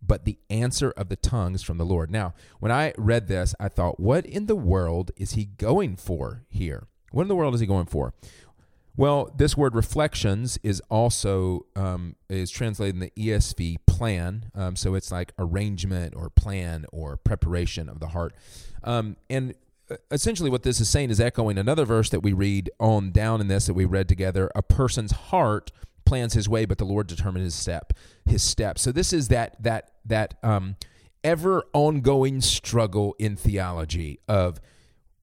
But 0.00 0.24
the 0.24 0.38
answer 0.48 0.92
of 0.92 1.10
the 1.10 1.16
tongues 1.16 1.62
from 1.62 1.76
the 1.76 1.84
Lord. 1.84 2.10
Now, 2.10 2.32
when 2.58 2.72
I 2.72 2.94
read 2.96 3.28
this, 3.28 3.54
I 3.60 3.68
thought, 3.68 4.00
what 4.00 4.24
in 4.24 4.46
the 4.46 4.56
world 4.56 5.10
is 5.18 5.32
he 5.32 5.44
going 5.44 5.96
for 5.96 6.46
here? 6.48 6.86
What 7.12 7.22
in 7.22 7.28
the 7.28 7.36
world 7.36 7.52
is 7.52 7.60
he 7.60 7.66
going 7.66 7.86
for? 7.86 8.14
Well, 8.96 9.30
this 9.36 9.58
word 9.58 9.74
reflections 9.74 10.58
is 10.62 10.80
also 10.88 11.66
um, 11.76 12.16
is 12.30 12.50
translated 12.50 12.94
in 12.94 13.00
the 13.00 13.10
ESV 13.10 13.76
plan, 13.86 14.50
um, 14.54 14.74
so 14.74 14.94
it's 14.94 15.12
like 15.12 15.32
arrangement 15.38 16.14
or 16.16 16.30
plan 16.30 16.86
or 16.92 17.18
preparation 17.18 17.90
of 17.90 18.00
the 18.00 18.08
heart. 18.08 18.34
Um, 18.82 19.16
and 19.28 19.54
essentially 20.10 20.50
what 20.50 20.62
this 20.62 20.80
is 20.80 20.88
saying 20.88 21.10
is 21.10 21.20
echoing 21.20 21.58
another 21.58 21.84
verse 21.84 22.10
that 22.10 22.20
we 22.20 22.32
read 22.32 22.70
on 22.78 23.10
down 23.10 23.40
in 23.40 23.48
this 23.48 23.66
that 23.66 23.74
we 23.74 23.84
read 23.84 24.08
together. 24.08 24.50
A 24.54 24.62
person's 24.62 25.12
heart 25.12 25.70
plans 26.04 26.34
his 26.34 26.48
way 26.48 26.64
but 26.64 26.78
the 26.78 26.84
lord 26.84 27.08
determines 27.08 27.44
his 27.44 27.54
step 27.54 27.92
his 28.24 28.42
step. 28.42 28.78
So 28.78 28.92
this 28.92 29.12
is 29.12 29.28
that 29.28 29.60
that 29.62 29.90
that 30.04 30.34
um 30.42 30.76
ever 31.24 31.64
ongoing 31.72 32.40
struggle 32.40 33.16
in 33.18 33.36
theology 33.36 34.20
of 34.28 34.60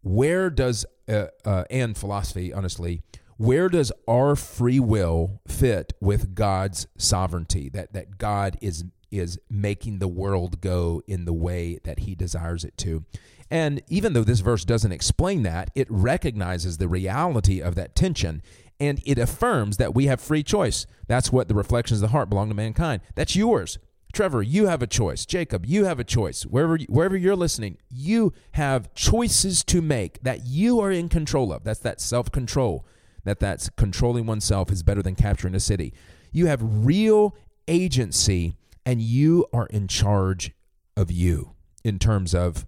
where 0.02 0.50
does 0.50 0.86
uh, 1.08 1.28
uh, 1.46 1.64
and 1.70 1.98
philosophy 1.98 2.54
honestly 2.54 3.02
where 3.38 3.70
does 3.70 3.92
our 4.08 4.36
free 4.36 4.80
will 4.80 5.42
fit 5.48 5.94
with 6.00 6.36
god's 6.36 6.88
sovereignty? 6.98 7.70
That 7.70 7.94
that 7.94 8.18
god 8.18 8.58
is 8.62 8.86
is 9.12 9.40
making 9.50 10.00
the 10.00 10.08
world 10.08 10.60
go 10.60 11.02
in 11.08 11.26
the 11.26 11.34
way 11.34 11.80
that 11.84 12.00
he 12.00 12.16
desires 12.16 12.64
it 12.64 12.76
to 12.78 13.06
and 13.50 13.82
even 13.88 14.14
though 14.14 14.24
this 14.24 14.40
verse 14.40 14.66
doesn't 14.66 14.92
explain 14.92 15.44
that, 15.44 15.70
it 15.76 15.88
recognizes 15.90 16.78
the 16.78 16.88
reality 16.88 17.62
of 17.62 17.76
that 17.76 17.96
tension 17.96 18.42
and 18.80 19.02
it 19.06 19.18
affirms 19.18 19.78
that 19.78 19.94
we 19.94 20.08
have 20.08 20.20
free 20.20 20.44
choice. 20.44 20.86
That's 21.08 21.32
what 21.32 21.48
the 21.48 21.54
reflections 21.54 22.02
of 22.02 22.10
the 22.10 22.12
heart 22.12 22.30
belong 22.30 22.50
to 22.50 22.56
mankind. 22.56 23.02
That's 23.16 23.36
yours. 23.36 23.78
Trevor, 24.14 24.44
you 24.44 24.68
have 24.68 24.82
a 24.82 24.88
choice. 24.88 25.26
Jacob, 25.26 25.66
you 25.66 25.86
have 25.86 26.00
a 26.00 26.04
choice. 26.04 26.44
Wherever 26.44 26.78
wherever 26.88 27.18
you're 27.18 27.36
listening, 27.36 27.78
you 27.90 28.34
have 28.52 28.94
choices 28.94 29.64
to 29.66 29.82
make 29.82 30.22
that 30.22 30.46
you 30.46 30.80
are 30.80 30.92
in 30.92 31.10
control 31.10 31.52
of. 31.52 31.64
That's 31.64 31.80
that 31.80 32.00
self-control. 32.00 32.86
That 33.24 33.40
that's 33.40 33.70
controlling 33.70 34.26
oneself 34.26 34.72
is 34.72 34.84
better 34.84 35.02
than 35.02 35.16
capturing 35.16 35.56
a 35.56 35.60
city. 35.60 35.94
You 36.32 36.48
have 36.48 36.60
real 36.62 37.36
agency 37.68 38.56
and 38.86 39.02
you 39.02 39.46
are 39.54 39.68
in 39.68 39.88
charge 39.88 40.52
of 40.96 41.10
you 41.10 41.56
in 41.84 42.00
terms 42.00 42.36
of 42.36 42.68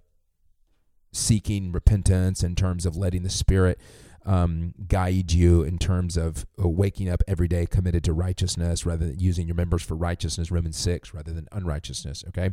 seeking 1.16 1.72
repentance, 1.72 2.42
in 2.42 2.54
terms 2.54 2.86
of 2.86 2.96
letting 2.96 3.22
the 3.22 3.30
Spirit 3.30 3.80
um, 4.24 4.74
guide 4.88 5.32
you, 5.32 5.62
in 5.62 5.78
terms 5.78 6.16
of 6.16 6.46
uh, 6.62 6.68
waking 6.68 7.08
up 7.08 7.22
every 7.28 7.48
day 7.48 7.64
committed 7.64 8.02
to 8.04 8.12
righteousness 8.12 8.84
rather 8.84 9.06
than 9.06 9.18
using 9.20 9.46
your 9.46 9.54
members 9.54 9.82
for 9.82 9.94
righteousness, 9.94 10.50
Romans 10.50 10.76
6, 10.76 11.14
rather 11.14 11.32
than 11.32 11.48
unrighteousness, 11.52 12.24
okay? 12.28 12.50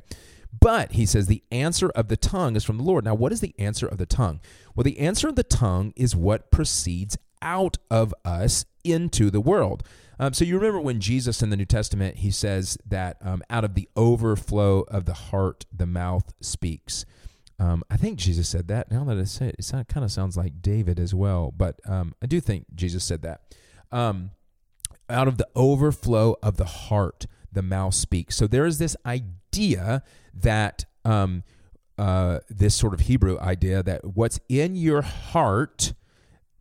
But 0.58 0.91
he 0.93 1.05
says 1.05 1.25
the 1.25 1.43
answer 1.51 1.89
of 1.89 2.10
the 2.10 2.17
tongue 2.17 2.55
is 2.55 2.63
from 2.63 2.77
the 2.77 2.84
Lord. 2.84 3.05
Now, 3.05 3.15
what 3.15 3.32
is 3.32 3.41
the 3.41 3.55
answer 3.58 3.88
of 3.88 3.98
the 3.98 4.05
tongue? 4.05 4.39
Well, 4.75 4.84
the 4.84 5.00
answer 5.00 5.27
of 5.27 5.36
the 5.36 5.43
tongue 5.43 5.93
is 5.96 6.15
what 6.15 6.51
proceeds 6.51 7.17
out 7.41 7.77
of 7.89 8.13
us 8.24 8.65
into 8.84 9.32
the 9.32 9.41
world. 9.41 9.84
Um, 10.20 10.34
so 10.34 10.46
you 10.46 10.55
remember 10.55 10.79
when 10.79 11.00
Jesus 11.00 11.41
in 11.41 11.50
the 11.50 11.58
New 11.58 11.65
Testament, 11.65 12.17
he 12.17 12.29
says 12.29 12.77
that 12.86 13.17
um, 13.22 13.41
out 13.50 13.63
of 13.63 13.74
the 13.74 13.89
overflow 13.96 14.82
of 14.82 15.05
the 15.05 15.13
heart, 15.13 15.65
the 15.75 15.88
mouth 15.88 16.34
speaks. 16.39 17.05
Um, 17.60 17.83
I 17.89 17.98
think 17.98 18.19
Jesus 18.19 18.50
said 18.50 18.67
that. 18.67 18.91
Now 18.91 19.03
that 19.05 19.17
I 19.17 19.24
say 19.24 19.48
it, 19.48 19.55
it 19.60 19.88
kind 19.88 20.03
of 20.03 20.12
sounds 20.12 20.36
like 20.36 20.62
David 20.62 21.00
as 21.00 21.13
well, 21.13 21.53
but 21.55 21.79
um, 21.86 22.15
I 22.22 22.25
do 22.25 22.39
think 22.39 22.65
Jesus 22.75 23.03
said 23.03 23.22
that. 23.22 23.41
Um, 23.91 24.31
out 25.10 25.27
of 25.27 25.38
the 25.38 25.48
overflow 25.55 26.36
of 26.41 26.57
the 26.57 26.65
heart, 26.65 27.27
the 27.51 27.62
mouth 27.62 27.93
speaks. 27.93 28.36
So 28.36 28.48
there 28.48 28.65
is 28.65 28.79
this 28.79 28.95
idea 29.05 30.03
that 30.33 30.86
um, 31.05 31.43
uh, 31.98 32.39
this 32.50 32.75
sort 32.75 32.93
of 32.93 33.01
Hebrew 33.01 33.39
idea 33.39 33.83
that 33.83 34.15
what's 34.15 34.39
in 34.50 34.75
your 34.75 35.01
heart 35.01 35.93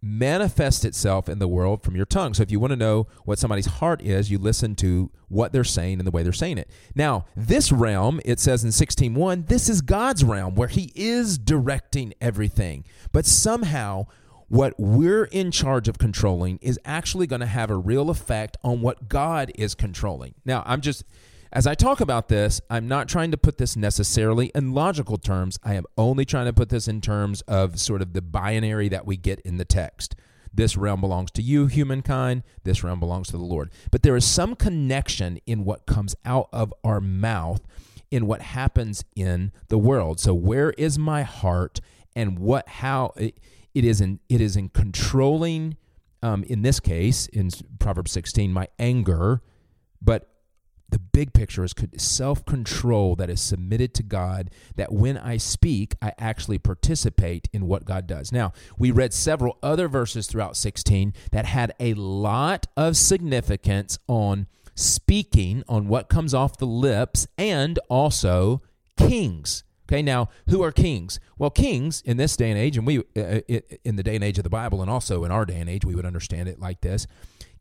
manifests 0.03 0.85
itself 0.85 1.29
in 1.29 1.39
the 1.39 1.47
world 1.47 1.83
from 1.83 1.95
your 1.95 2.05
tongue. 2.05 2.35
So 2.35 2.43
if 2.43 2.51
you 2.51 2.59
want 2.59 2.73
to 2.73 2.77
know 2.77 3.07
what 3.25 3.39
somebody's 3.39 3.67
heart 3.67 4.03
is, 4.03 4.31
you 4.31 4.39
listen 4.39 4.75
to 4.77 5.11
what 5.29 5.53
they're 5.53 5.63
saying 5.63 6.01
and 6.01 6.07
the 6.07 6.11
way 6.11 6.25
they're 6.25 6.33
saying 6.33 6.59
it. 6.59 6.69
Now, 6.97 7.27
this 7.37 7.71
realm, 7.71 8.21
it 8.25 8.41
says 8.41 8.65
in 8.65 8.71
16:1, 8.71 9.47
this 9.47 9.69
is 9.69 9.81
God's 9.81 10.25
realm 10.25 10.57
where 10.57 10.69
he 10.69 10.93
is 10.97 11.39
directing 11.39 12.15
everything. 12.21 12.85
But 13.13 13.27
somehow 13.27 14.07
what 14.49 14.75
we're 14.79 15.25
in 15.25 15.51
charge 15.51 15.89
of 15.89 15.99
controlling 15.99 16.59
is 16.61 16.79
actually 16.85 17.27
going 17.27 17.41
to 17.41 17.47
have 17.47 17.71
a 17.71 17.77
real 17.77 18.11
effect 18.11 18.57
on 18.63 18.83
what 18.83 19.09
God 19.09 19.53
is 19.55 19.75
controlling. 19.75 20.35
Now, 20.45 20.63
I'm 20.67 20.81
just 20.81 21.05
as 21.53 21.67
I 21.67 21.75
talk 21.75 22.01
about 22.01 22.29
this, 22.29 22.61
I'm 22.71 22.89
not 22.89 23.09
trying 23.09 23.31
to 23.31 23.37
put 23.37 23.59
this 23.59 23.77
necessarily 23.77 24.51
in 24.55 24.73
logical 24.73 25.19
terms. 25.19 25.59
I 25.63 25.75
am 25.75 25.85
only 25.99 26.25
trying 26.25 26.47
to 26.47 26.53
put 26.53 26.71
this 26.71 26.89
in 26.89 27.01
terms 27.01 27.43
of 27.43 27.79
sort 27.79 28.01
of 28.01 28.15
the 28.15 28.23
binary 28.23 28.89
that 28.89 29.07
we 29.07 29.19
get 29.19 29.41
in 29.41 29.59
the 29.59 29.65
text. 29.65 30.15
This 30.55 30.77
realm 30.77 31.01
belongs 31.01 31.31
to 31.33 31.43
you, 31.43 31.67
humankind. 31.67 32.43
This 32.65 32.83
realm 32.83 33.01
belongs 33.01 33.29
to 33.29 33.37
the 33.37 33.45
Lord. 33.45 33.71
But 33.91 34.03
there 34.03 34.17
is 34.17 34.25
some 34.25 34.55
connection 34.55 35.39
in 35.47 35.65
what 35.65 35.87
comes 35.87 36.15
out 36.25 36.49
of 36.53 36.73
our 36.85 37.01
mouth 37.01 37.61
in 38.11 38.27
what 38.27 38.43
happens 38.43 39.05
in 39.15 39.53
the 39.69 39.79
world. 39.79 40.21
So 40.21 40.35
where 40.35 40.71
is 40.73 40.99
my 40.99 41.23
heart 41.23 41.81
and 42.15 42.39
what 42.39 42.69
how 42.69 43.13
it, 43.17 43.39
it 43.75 43.85
is 43.85 44.01
in 44.01 44.21
it 44.29 44.41
is 44.41 44.57
in 44.57 44.69
controlling 44.69 45.77
um, 46.23 46.45
in 46.45 46.63
this 46.63 46.79
case 46.79 47.27
in 47.29 47.51
Proverbs 47.79 48.13
16 48.13 48.53
my 48.53 48.69
anger 48.79 49.41
but 50.01 50.32
the 50.93 50.99
big 50.99 51.33
picture 51.33 51.65
is 51.65 51.75
self 51.97 52.45
control 52.45 53.17
that 53.17 53.29
is 53.29 53.41
submitted 53.41 53.95
to 53.95 54.03
God, 54.03 54.51
that 54.77 54.93
when 54.93 55.19
I 55.19 55.39
speak, 55.39 55.97
I 56.01 56.13
actually 56.19 56.59
participate 56.59 57.49
in 57.53 57.67
what 57.67 57.85
God 57.85 58.07
does. 58.07 58.31
Now, 58.31 58.53
we 58.79 58.91
read 58.91 59.13
several 59.13 59.59
other 59.63 59.89
verses 59.89 60.27
throughout 60.27 60.57
16 60.57 61.15
that 61.33 61.47
had 61.47 61.75
a 61.81 61.95
lot 61.95 62.67
of 62.77 62.97
significance 62.97 63.99
on 64.07 64.47
speaking, 64.75 65.65
on 65.69 65.89
what 65.89 66.09
comes 66.09 66.35
off 66.35 66.59
the 66.59 66.67
lips, 66.67 67.27
and 67.37 67.79
also 67.89 68.63
kings. 68.97 69.65
Okay, 69.89 70.03
now 70.03 70.29
who 70.49 70.63
are 70.63 70.73
kings? 70.73 71.21
Well, 71.39 71.51
kings 71.51 72.03
in 72.07 72.17
this 72.17 72.37
day 72.37 72.51
and 72.51 72.59
age, 72.59 72.77
and 72.77 72.87
we 72.87 72.99
uh, 72.99 73.41
in 73.85 73.97
the 73.97 74.03
day 74.03 74.15
and 74.15 74.25
age 74.25 74.39
of 74.39 74.45
the 74.45 74.51
Bible, 74.51 74.81
and 74.81 74.91
also 74.91 75.25
in 75.25 75.31
our 75.31 75.45
day 75.45 75.61
and 75.61 75.69
age, 75.69 75.85
we 75.85 75.95
would 75.95 76.07
understand 76.07 76.49
it 76.49 76.61
like 76.61 76.81
this: 76.81 77.07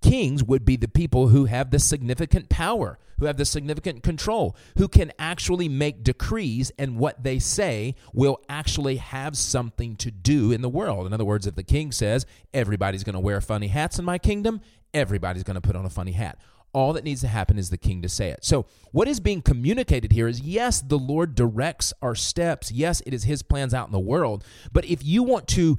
kings 0.01 0.43
would 0.43 0.65
be 0.65 0.75
the 0.75 0.87
people 0.87 1.29
who 1.29 1.45
have 1.45 1.71
the 1.71 1.79
significant 1.79 2.49
power, 2.49 2.97
who 3.19 3.25
have 3.25 3.37
the 3.37 3.45
significant 3.45 4.03
control, 4.03 4.55
who 4.77 4.87
can 4.87 5.11
actually 5.19 5.69
make 5.69 6.03
decrees, 6.03 6.71
and 6.77 6.97
what 6.97 7.23
they 7.23 7.39
say 7.39 7.95
will 8.13 8.39
actually 8.49 8.97
have 8.97 9.37
something 9.37 9.95
to 9.97 10.11
do 10.11 10.51
in 10.51 10.61
the 10.61 10.69
world. 10.69 11.05
In 11.05 11.13
other 11.13 11.25
words, 11.25 11.45
if 11.45 11.55
the 11.55 11.63
king 11.63 11.91
says 11.91 12.25
everybody's 12.53 13.03
going 13.03 13.13
to 13.13 13.19
wear 13.19 13.39
funny 13.41 13.67
hats 13.67 13.99
in 13.99 14.05
my 14.05 14.17
kingdom, 14.17 14.61
everybody's 14.93 15.43
going 15.43 15.55
to 15.55 15.61
put 15.61 15.75
on 15.75 15.85
a 15.85 15.89
funny 15.89 16.13
hat. 16.13 16.39
All 16.73 16.93
that 16.93 17.03
needs 17.03 17.21
to 17.21 17.27
happen 17.27 17.59
is 17.59 17.69
the 17.69 17.77
king 17.77 18.01
to 18.01 18.09
say 18.09 18.29
it. 18.29 18.45
So, 18.45 18.65
what 18.91 19.07
is 19.09 19.19
being 19.19 19.41
communicated 19.41 20.13
here 20.13 20.27
is 20.27 20.39
yes, 20.39 20.81
the 20.81 20.97
Lord 20.97 21.35
directs 21.35 21.93
our 22.01 22.15
steps. 22.15 22.71
Yes, 22.71 23.01
it 23.05 23.13
is 23.13 23.25
his 23.25 23.43
plans 23.43 23.73
out 23.73 23.87
in 23.87 23.91
the 23.91 23.99
world. 23.99 24.45
But 24.71 24.85
if 24.85 25.03
you 25.03 25.21
want 25.21 25.49
to, 25.49 25.77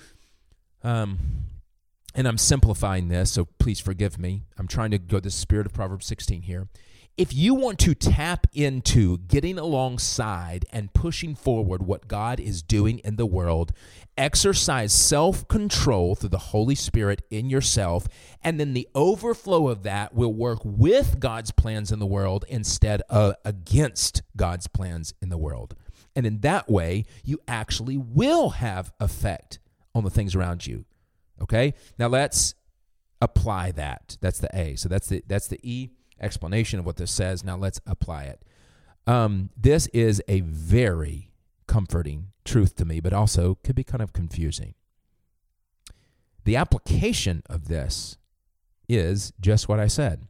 um, 0.84 1.18
and 2.14 2.26
I'm 2.26 2.38
simplifying 2.38 3.08
this, 3.08 3.32
so 3.32 3.46
please 3.58 3.80
forgive 3.80 4.18
me. 4.18 4.44
I'm 4.58 4.68
trying 4.68 4.90
to 4.90 4.98
go 4.98 5.20
the 5.20 5.30
spirit 5.30 5.66
of 5.66 5.72
Proverbs 5.72 6.06
16 6.06 6.42
here. 6.42 6.68
If 7.18 7.34
you 7.34 7.54
want 7.54 7.78
to 7.80 7.94
tap 7.94 8.46
into 8.54 9.18
getting 9.18 9.58
alongside 9.58 10.64
and 10.72 10.94
pushing 10.94 11.34
forward 11.34 11.82
what 11.82 12.08
God 12.08 12.40
is 12.40 12.62
doing 12.62 13.00
in 13.00 13.16
the 13.16 13.26
world, 13.26 13.72
exercise 14.16 14.94
self 14.94 15.46
control 15.46 16.14
through 16.14 16.30
the 16.30 16.38
Holy 16.38 16.74
Spirit 16.74 17.20
in 17.30 17.50
yourself, 17.50 18.08
and 18.42 18.58
then 18.58 18.72
the 18.72 18.88
overflow 18.94 19.68
of 19.68 19.82
that 19.82 20.14
will 20.14 20.32
work 20.32 20.60
with 20.64 21.20
God's 21.20 21.50
plans 21.50 21.92
in 21.92 21.98
the 21.98 22.06
world 22.06 22.46
instead 22.48 23.02
of 23.10 23.34
against 23.44 24.22
God's 24.34 24.66
plans 24.66 25.12
in 25.20 25.28
the 25.28 25.38
world. 25.38 25.76
And 26.16 26.24
in 26.24 26.40
that 26.40 26.70
way, 26.70 27.04
you 27.24 27.40
actually 27.46 27.98
will 27.98 28.50
have 28.50 28.90
effect 29.00 29.58
on 29.94 30.04
the 30.04 30.10
things 30.10 30.34
around 30.34 30.66
you. 30.66 30.86
Okay? 31.42 31.74
Now 31.98 32.08
let's 32.08 32.54
apply 33.20 33.72
that. 33.72 34.16
That's 34.20 34.38
the 34.38 34.48
A. 34.56 34.76
So 34.76 34.88
that's 34.88 35.08
the 35.08 35.22
that's 35.26 35.48
the 35.48 35.60
E 35.62 35.90
explanation 36.20 36.78
of 36.78 36.86
what 36.86 36.96
this 36.96 37.10
says. 37.10 37.44
Now 37.44 37.56
let's 37.56 37.80
apply 37.86 38.24
it. 38.24 38.42
Um, 39.06 39.50
this 39.56 39.88
is 39.88 40.22
a 40.28 40.40
very 40.40 41.32
comforting 41.66 42.28
truth 42.44 42.76
to 42.76 42.84
me, 42.84 43.00
but 43.00 43.12
also 43.12 43.58
could 43.64 43.74
be 43.74 43.84
kind 43.84 44.02
of 44.02 44.12
confusing. 44.12 44.74
The 46.44 46.56
application 46.56 47.42
of 47.46 47.68
this 47.68 48.18
is 48.88 49.32
just 49.40 49.68
what 49.68 49.80
I 49.80 49.86
said. 49.86 50.26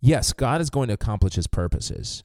Yes, 0.00 0.32
God 0.32 0.60
is 0.60 0.70
going 0.70 0.88
to 0.88 0.94
accomplish 0.94 1.34
his 1.34 1.46
purposes, 1.46 2.24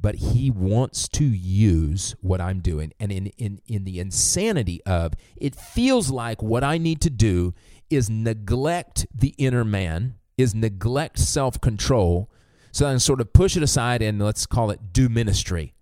but 0.00 0.14
he 0.16 0.50
wants 0.50 1.08
to 1.08 1.24
use 1.24 2.14
what 2.20 2.40
I'm 2.40 2.60
doing. 2.60 2.92
And 2.98 3.12
in, 3.12 3.26
in, 3.38 3.60
in 3.66 3.84
the 3.84 4.00
insanity 4.00 4.80
of 4.84 5.12
it 5.36 5.54
feels 5.54 6.10
like 6.10 6.42
what 6.42 6.64
I 6.64 6.78
need 6.78 7.00
to 7.02 7.10
do 7.10 7.54
is 7.90 8.08
neglect 8.08 9.06
the 9.14 9.34
inner 9.36 9.64
man 9.64 10.14
is 10.38 10.54
neglect 10.54 11.18
self 11.18 11.60
control. 11.60 12.30
So 12.72 12.86
then 12.86 13.00
sort 13.00 13.20
of 13.20 13.32
push 13.32 13.56
it 13.56 13.62
aside 13.62 14.00
and 14.00 14.22
let's 14.22 14.46
call 14.46 14.70
it 14.70 14.92
do 14.92 15.08
ministry. 15.08 15.74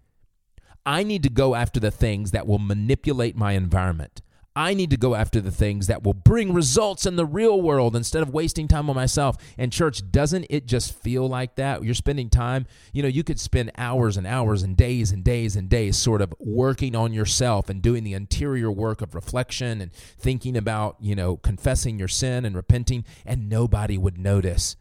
I 0.85 1.03
need 1.03 1.23
to 1.25 1.29
go 1.29 1.55
after 1.55 1.79
the 1.79 1.91
things 1.91 2.31
that 2.31 2.47
will 2.47 2.59
manipulate 2.59 3.37
my 3.37 3.53
environment. 3.53 4.23
I 4.59 4.75
need 4.75 4.91
to 4.91 4.97
go 4.97 5.15
after 5.15 5.41
the 5.41 5.53
things 5.53 5.87
that 5.87 6.03
will 6.03 6.15
bring 6.15 6.53
results 6.53 7.07
in 7.07 7.15
the 7.15 7.25
real 7.25 7.63
world 7.63 7.95
instead 7.95 8.25
of 8.25 8.31
wasting 8.31 8.67
time 8.67 8.91
on 8.91 8.97
myself. 8.97 9.37
And 9.57 9.73
church, 9.73 10.03
doesn't 10.11 10.47
it 10.51 10.67
just 10.67 11.01
feel 11.01 11.29
like 11.29 11.55
that? 11.55 11.85
You're 11.85 11.95
spending 11.95 12.29
time, 12.29 12.67
you 12.93 13.01
know, 13.01 13.09
you 13.09 13.23
could 13.23 13.39
spend 13.39 13.71
hours 13.79 14.17
and 14.17 14.27
hours 14.27 14.65
and 14.65 14.77
days 14.77 15.13
and 15.13 15.23
days 15.23 15.55
and 15.55 15.69
days 15.69 15.97
sort 15.97 16.21
of 16.21 16.35
working 16.41 16.97
on 16.97 17.13
yourself 17.13 17.69
and 17.69 17.81
doing 17.81 18.03
the 18.03 18.15
interior 18.15 18.69
work 18.69 19.01
of 19.01 19.15
reflection 19.15 19.81
and 19.81 19.93
thinking 19.93 20.57
about, 20.57 20.97
you 20.99 21.15
know, 21.15 21.37
confessing 21.37 21.97
your 21.97 22.09
sin 22.09 22.45
and 22.45 22.57
repenting, 22.57 23.05
and 23.25 23.49
nobody 23.49 23.97
would 23.97 24.19
notice. 24.19 24.75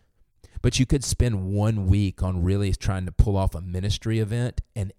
But 0.63 0.80
you 0.80 0.88
could 0.88 1.04
spend 1.04 1.54
one 1.54 1.86
week 1.86 2.24
on 2.24 2.44
really 2.44 2.74
trying 2.74 3.06
to 3.06 3.12
pull 3.12 3.38
off 3.38 3.54
a 3.54 3.62
ministry 3.62 4.18
event, 4.18 4.62
and 4.76 4.92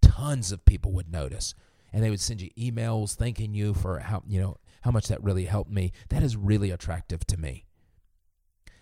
tons 0.00 0.52
of 0.52 0.64
people 0.64 0.92
would 0.92 1.12
notice 1.12 1.54
and 1.92 2.02
they 2.02 2.10
would 2.10 2.20
send 2.20 2.40
you 2.40 2.50
emails 2.58 3.14
thanking 3.14 3.54
you 3.54 3.74
for 3.74 3.98
how 4.00 4.22
you 4.26 4.40
know 4.40 4.56
how 4.82 4.90
much 4.90 5.08
that 5.08 5.22
really 5.22 5.46
helped 5.46 5.70
me. 5.70 5.92
That 6.10 6.22
is 6.22 6.36
really 6.36 6.70
attractive 6.70 7.26
to 7.26 7.36
me. 7.36 7.66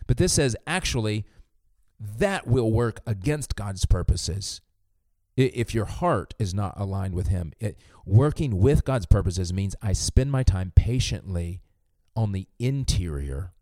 But 0.07 0.19
this 0.19 0.35
says 0.35 0.57
actually 0.67 1.25
that 1.99 2.47
will 2.47 2.71
work 2.71 3.01
against 3.07 3.57
god's 3.57 3.87
purposes 3.87 4.61
if 5.37 5.75
your 5.75 5.87
heart 5.87 6.35
is 6.39 6.55
not 6.55 6.79
aligned 6.79 7.15
with 7.15 7.29
him. 7.29 7.53
It, 7.59 7.79
working 8.05 8.59
with 8.59 8.85
god's 8.85 9.07
purposes 9.07 9.53
means 9.53 9.75
i 9.81 9.93
spend 9.93 10.31
my 10.31 10.43
time 10.43 10.73
patiently 10.77 11.63
on 12.15 12.33
the 12.33 12.47
interior 12.59 13.53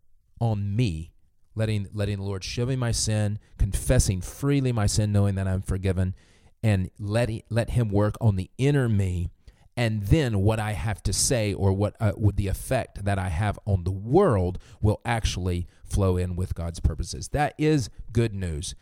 on 0.41 0.75
me 0.75 1.13
letting 1.55 1.87
letting 1.93 2.17
the 2.17 2.25
lord 2.25 2.43
show 2.43 2.67
me 2.67 2.75
my 2.75 2.91
sin 2.91 3.39
confessing 3.59 4.21
freely 4.21 4.73
my 4.73 4.87
sin 4.87 5.13
knowing 5.13 5.37
that 5.37 5.47
i'm 5.47 5.63
forgiven 5.63 6.15
and 6.63 6.91
let, 6.99 7.31
let 7.51 7.71
him 7.71 7.89
work 7.89 8.17
on 8.21 8.37
the 8.37 8.51
inner 8.59 8.89
me 8.89 9.31
and 9.77 10.03
then 10.03 10.41
what 10.41 10.61
I 10.61 10.73
have 10.73 11.03
to 11.05 11.13
say 11.13 11.55
or 11.55 11.73
what 11.73 11.97
uh, 11.99 12.13
would 12.17 12.37
the 12.37 12.49
effect 12.49 13.05
that 13.05 13.19
I 13.19 13.29
have 13.29 13.59
on 13.67 13.85
the 13.85 13.93
world 13.93 14.59
will 14.81 15.01
actually 15.05 15.67
flow 15.85 16.17
in 16.17 16.37
with 16.37 16.55
God's 16.55 16.81
purposes. 16.81 17.29
That 17.29 17.55
is 17.57 17.89
good 18.13 18.35
news. 18.35 18.75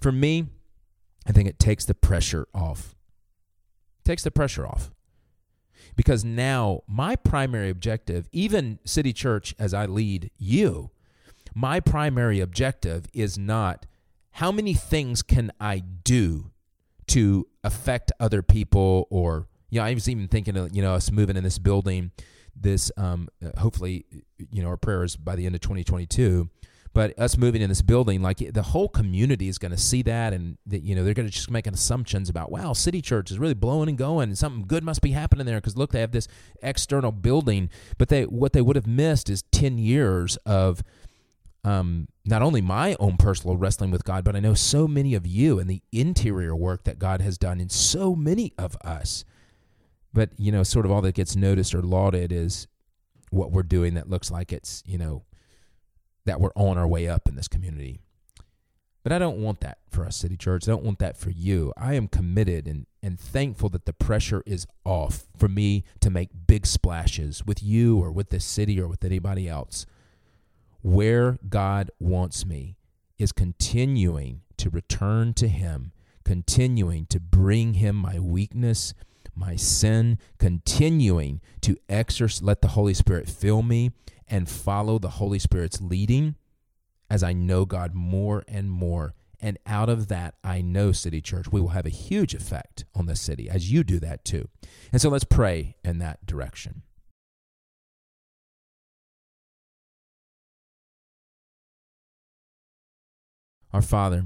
For 0.00 0.10
me, 0.10 0.46
I 1.26 1.32
think 1.32 1.48
it 1.48 1.58
takes 1.58 1.84
the 1.84 1.94
pressure 1.94 2.48
off. 2.54 2.96
It 3.98 4.08
takes 4.08 4.22
the 4.22 4.30
pressure 4.30 4.66
off. 4.66 4.90
Because 5.94 6.24
now 6.24 6.82
my 6.86 7.16
primary 7.16 7.68
objective, 7.68 8.28
even 8.32 8.78
City 8.84 9.12
Church 9.12 9.54
as 9.58 9.74
I 9.74 9.84
lead 9.86 10.30
you, 10.38 10.90
my 11.54 11.80
primary 11.80 12.40
objective 12.40 13.06
is 13.12 13.36
not 13.36 13.84
how 14.32 14.52
many 14.52 14.72
things 14.72 15.20
can 15.20 15.50
I 15.60 15.80
do 15.80 16.52
to 17.10 17.46
affect 17.62 18.12
other 18.20 18.42
people 18.42 19.06
or 19.10 19.46
you 19.70 19.80
know, 19.80 19.86
I 19.86 19.94
was 19.94 20.08
even 20.08 20.28
thinking 20.28 20.56
of, 20.56 20.74
you 20.74 20.82
know, 20.82 20.94
us 20.94 21.10
moving 21.10 21.36
in 21.36 21.44
this 21.44 21.58
building, 21.58 22.10
this, 22.54 22.90
um, 22.96 23.28
uh, 23.44 23.58
hopefully, 23.58 24.04
you 24.50 24.62
know, 24.62 24.68
our 24.68 24.76
prayers 24.76 25.16
by 25.16 25.36
the 25.36 25.46
end 25.46 25.54
of 25.54 25.60
2022. 25.60 26.50
But 26.92 27.16
us 27.20 27.36
moving 27.38 27.62
in 27.62 27.68
this 27.68 27.82
building, 27.82 28.20
like 28.20 28.38
the 28.38 28.62
whole 28.62 28.88
community 28.88 29.46
is 29.46 29.58
going 29.58 29.70
to 29.70 29.78
see 29.78 30.02
that, 30.02 30.32
and 30.32 30.58
that 30.66 30.82
you 30.82 30.96
know 30.96 31.04
they're 31.04 31.14
going 31.14 31.28
to 31.28 31.32
just 31.32 31.48
make 31.48 31.68
assumptions 31.68 32.28
about, 32.28 32.50
wow, 32.50 32.72
City 32.72 33.00
Church 33.00 33.30
is 33.30 33.38
really 33.38 33.54
blowing 33.54 33.88
and 33.88 33.96
going, 33.96 34.28
and 34.30 34.36
something 34.36 34.66
good 34.66 34.82
must 34.82 35.00
be 35.00 35.12
happening 35.12 35.46
there 35.46 35.58
because 35.58 35.76
look, 35.76 35.92
they 35.92 36.00
have 36.00 36.10
this 36.10 36.26
external 36.64 37.12
building. 37.12 37.70
But 37.96 38.08
they 38.08 38.24
what 38.24 38.54
they 38.54 38.60
would 38.60 38.74
have 38.74 38.88
missed 38.88 39.30
is 39.30 39.44
ten 39.52 39.78
years 39.78 40.36
of 40.38 40.82
um, 41.62 42.08
not 42.30 42.42
only 42.42 42.60
my 42.60 42.96
own 43.00 43.16
personal 43.16 43.56
wrestling 43.56 43.90
with 43.90 44.04
God, 44.04 44.24
but 44.24 44.36
I 44.36 44.40
know 44.40 44.54
so 44.54 44.86
many 44.86 45.14
of 45.14 45.26
you 45.26 45.58
and 45.58 45.68
the 45.68 45.82
interior 45.92 46.54
work 46.54 46.84
that 46.84 46.98
God 46.98 47.20
has 47.20 47.36
done 47.36 47.60
in 47.60 47.68
so 47.68 48.14
many 48.14 48.52
of 48.56 48.76
us. 48.84 49.24
But, 50.12 50.30
you 50.36 50.52
know, 50.52 50.62
sort 50.62 50.86
of 50.86 50.92
all 50.92 51.02
that 51.02 51.14
gets 51.14 51.36
noticed 51.36 51.74
or 51.74 51.82
lauded 51.82 52.32
is 52.32 52.66
what 53.30 53.52
we're 53.52 53.62
doing 53.62 53.94
that 53.94 54.08
looks 54.08 54.30
like 54.30 54.52
it's, 54.52 54.82
you 54.86 54.98
know, 54.98 55.24
that 56.24 56.40
we're 56.40 56.52
on 56.54 56.78
our 56.78 56.86
way 56.86 57.08
up 57.08 57.28
in 57.28 57.36
this 57.36 57.48
community. 57.48 58.00
But 59.02 59.12
I 59.12 59.18
don't 59.18 59.38
want 59.38 59.60
that 59.60 59.78
for 59.88 60.04
us, 60.04 60.16
City 60.16 60.36
Church. 60.36 60.68
I 60.68 60.72
don't 60.72 60.84
want 60.84 60.98
that 60.98 61.16
for 61.16 61.30
you. 61.30 61.72
I 61.76 61.94
am 61.94 62.06
committed 62.06 62.66
and, 62.66 62.86
and 63.02 63.18
thankful 63.18 63.70
that 63.70 63.86
the 63.86 63.92
pressure 63.92 64.42
is 64.46 64.66
off 64.84 65.26
for 65.36 65.48
me 65.48 65.84
to 66.00 66.10
make 66.10 66.28
big 66.46 66.66
splashes 66.66 67.44
with 67.46 67.62
you 67.62 67.98
or 67.98 68.12
with 68.12 68.30
this 68.30 68.44
city 68.44 68.78
or 68.80 68.88
with 68.88 69.04
anybody 69.04 69.48
else. 69.48 69.86
Where 70.82 71.38
God 71.48 71.90
wants 71.98 72.46
me 72.46 72.76
is 73.18 73.32
continuing 73.32 74.42
to 74.56 74.70
return 74.70 75.34
to 75.34 75.48
Him, 75.48 75.92
continuing 76.24 77.06
to 77.06 77.20
bring 77.20 77.74
Him 77.74 77.96
my 77.96 78.18
weakness 78.18 78.94
my 79.40 79.56
sin, 79.56 80.18
continuing 80.38 81.40
to 81.62 81.76
exercise, 81.88 82.42
let 82.42 82.60
the 82.60 82.68
Holy 82.68 82.94
Spirit 82.94 83.28
fill 83.28 83.62
me 83.62 83.90
and 84.28 84.48
follow 84.48 84.98
the 84.98 85.08
Holy 85.10 85.38
Spirit's 85.38 85.80
leading 85.80 86.36
as 87.08 87.22
I 87.22 87.32
know 87.32 87.64
God 87.64 87.94
more 87.94 88.44
and 88.46 88.70
more. 88.70 89.14
And 89.40 89.58
out 89.66 89.88
of 89.88 90.08
that, 90.08 90.34
I 90.44 90.60
know 90.60 90.92
City 90.92 91.20
Church, 91.20 91.50
we 91.50 91.60
will 91.60 91.68
have 91.68 91.86
a 91.86 91.90
huge 91.90 92.34
effect 92.34 92.84
on 92.94 93.06
the 93.06 93.16
city 93.16 93.48
as 93.48 93.72
you 93.72 93.82
do 93.82 93.98
that 94.00 94.24
too. 94.24 94.48
And 94.92 95.00
so 95.00 95.08
let's 95.08 95.24
pray 95.24 95.76
in 95.82 95.98
that 95.98 96.26
direction. 96.26 96.82
Our 103.72 103.82
Father, 103.82 104.24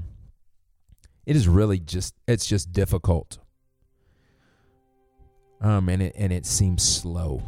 it 1.25 1.35
is 1.35 1.47
really 1.47 1.79
just, 1.79 2.15
it's 2.27 2.45
just 2.45 2.71
difficult 2.71 3.39
um, 5.61 5.89
and 5.89 6.01
it 6.01 6.15
and 6.17 6.31
it 6.31 6.45
seems 6.45 6.83
slow. 6.83 7.41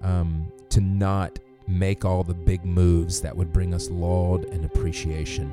Um, 0.00 0.50
to 0.70 0.80
not 0.80 1.38
make 1.66 2.04
all 2.04 2.22
the 2.22 2.34
big 2.34 2.64
moves 2.64 3.20
that 3.20 3.36
would 3.36 3.52
bring 3.52 3.74
us 3.74 3.90
laud 3.90 4.44
and 4.44 4.64
appreciation, 4.64 5.50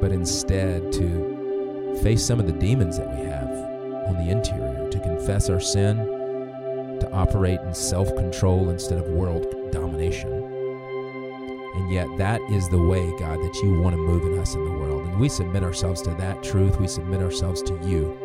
but 0.00 0.10
instead 0.10 0.92
to 0.92 1.98
face 2.02 2.24
some 2.24 2.40
of 2.40 2.46
the 2.46 2.52
demons 2.52 2.98
that 2.98 3.08
we 3.16 3.24
have 3.24 3.48
on 4.08 4.14
the 4.18 4.30
interior, 4.30 4.90
to 4.90 4.98
confess 4.98 5.48
our 5.48 5.60
sin, 5.60 5.96
to 7.00 7.08
operate 7.12 7.60
in 7.60 7.72
self 7.72 8.14
control 8.16 8.68
instead 8.70 8.98
of 8.98 9.06
world 9.08 9.46
domination. 9.70 10.51
And 11.82 11.90
yet, 11.90 12.16
that 12.16 12.40
is 12.42 12.68
the 12.68 12.78
way, 12.78 13.10
God, 13.18 13.42
that 13.42 13.56
you 13.56 13.80
want 13.80 13.96
to 13.96 14.00
move 14.00 14.24
in 14.24 14.38
us 14.38 14.54
in 14.54 14.64
the 14.64 14.70
world. 14.70 15.04
And 15.04 15.18
we 15.18 15.28
submit 15.28 15.64
ourselves 15.64 16.00
to 16.02 16.10
that 16.10 16.40
truth. 16.40 16.78
We 16.78 16.86
submit 16.86 17.20
ourselves 17.20 17.60
to 17.62 17.74
you. 17.84 18.16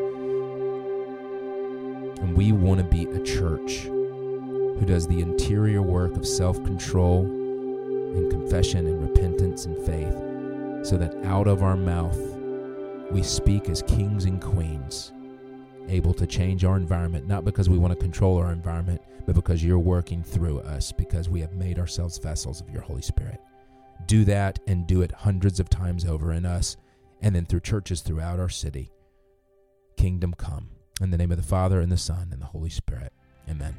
And 2.22 2.38
we 2.38 2.52
want 2.52 2.82
to 2.82 2.84
be 2.84 3.06
a 3.06 3.20
church 3.24 3.86
who 3.86 4.84
does 4.86 5.08
the 5.08 5.22
interior 5.22 5.82
work 5.82 6.16
of 6.18 6.28
self 6.28 6.64
control 6.66 7.22
and 7.26 8.30
confession 8.30 8.86
and 8.86 9.02
repentance 9.02 9.66
and 9.66 9.76
faith, 9.88 10.14
so 10.88 10.96
that 10.96 11.16
out 11.26 11.48
of 11.48 11.64
our 11.64 11.76
mouth 11.76 12.20
we 13.10 13.24
speak 13.24 13.70
as 13.70 13.82
kings 13.82 14.26
and 14.26 14.40
queens, 14.40 15.14
able 15.88 16.14
to 16.14 16.28
change 16.28 16.64
our 16.64 16.78
environment, 16.78 17.28
not 17.28 17.44
because 17.44 17.70
we 17.70 17.80
want 17.80 17.92
to 17.92 18.00
control 18.00 18.38
our 18.38 18.52
environment, 18.52 19.02
but 19.28 19.36
because 19.36 19.64
you're 19.64 19.78
working 19.78 20.24
through 20.24 20.60
us, 20.62 20.92
because 20.94 21.30
we 21.30 21.42
have 21.42 21.54
made 21.54 21.78
ourselves 21.78 22.18
vessels 22.18 22.62
of 22.62 22.70
your 22.70 22.82
Holy 22.82 23.02
Spirit. 23.02 23.40
Do 24.06 24.24
that 24.24 24.58
and 24.68 24.88
do 24.88 25.02
it 25.02 25.12
hundreds 25.12 25.60
of 25.60 25.70
times 25.70 26.06
over 26.06 26.32
in 26.32 26.46
us 26.46 26.78
and 27.22 27.36
then 27.36 27.46
through 27.46 27.60
churches 27.60 28.02
throughout 28.02 28.40
our 28.40 28.50
city. 28.50 28.90
Kingdom 29.98 30.34
come. 30.34 30.70
In 31.02 31.12
the 31.12 31.18
name 31.18 31.32
of 31.32 31.38
the 31.38 31.44
Father, 31.44 31.82
and 31.82 31.92
the 31.92 31.98
Son, 31.98 32.30
and 32.32 32.42
the 32.42 32.46
Holy 32.48 32.70
Spirit. 32.70 33.12
Amen. 33.50 33.76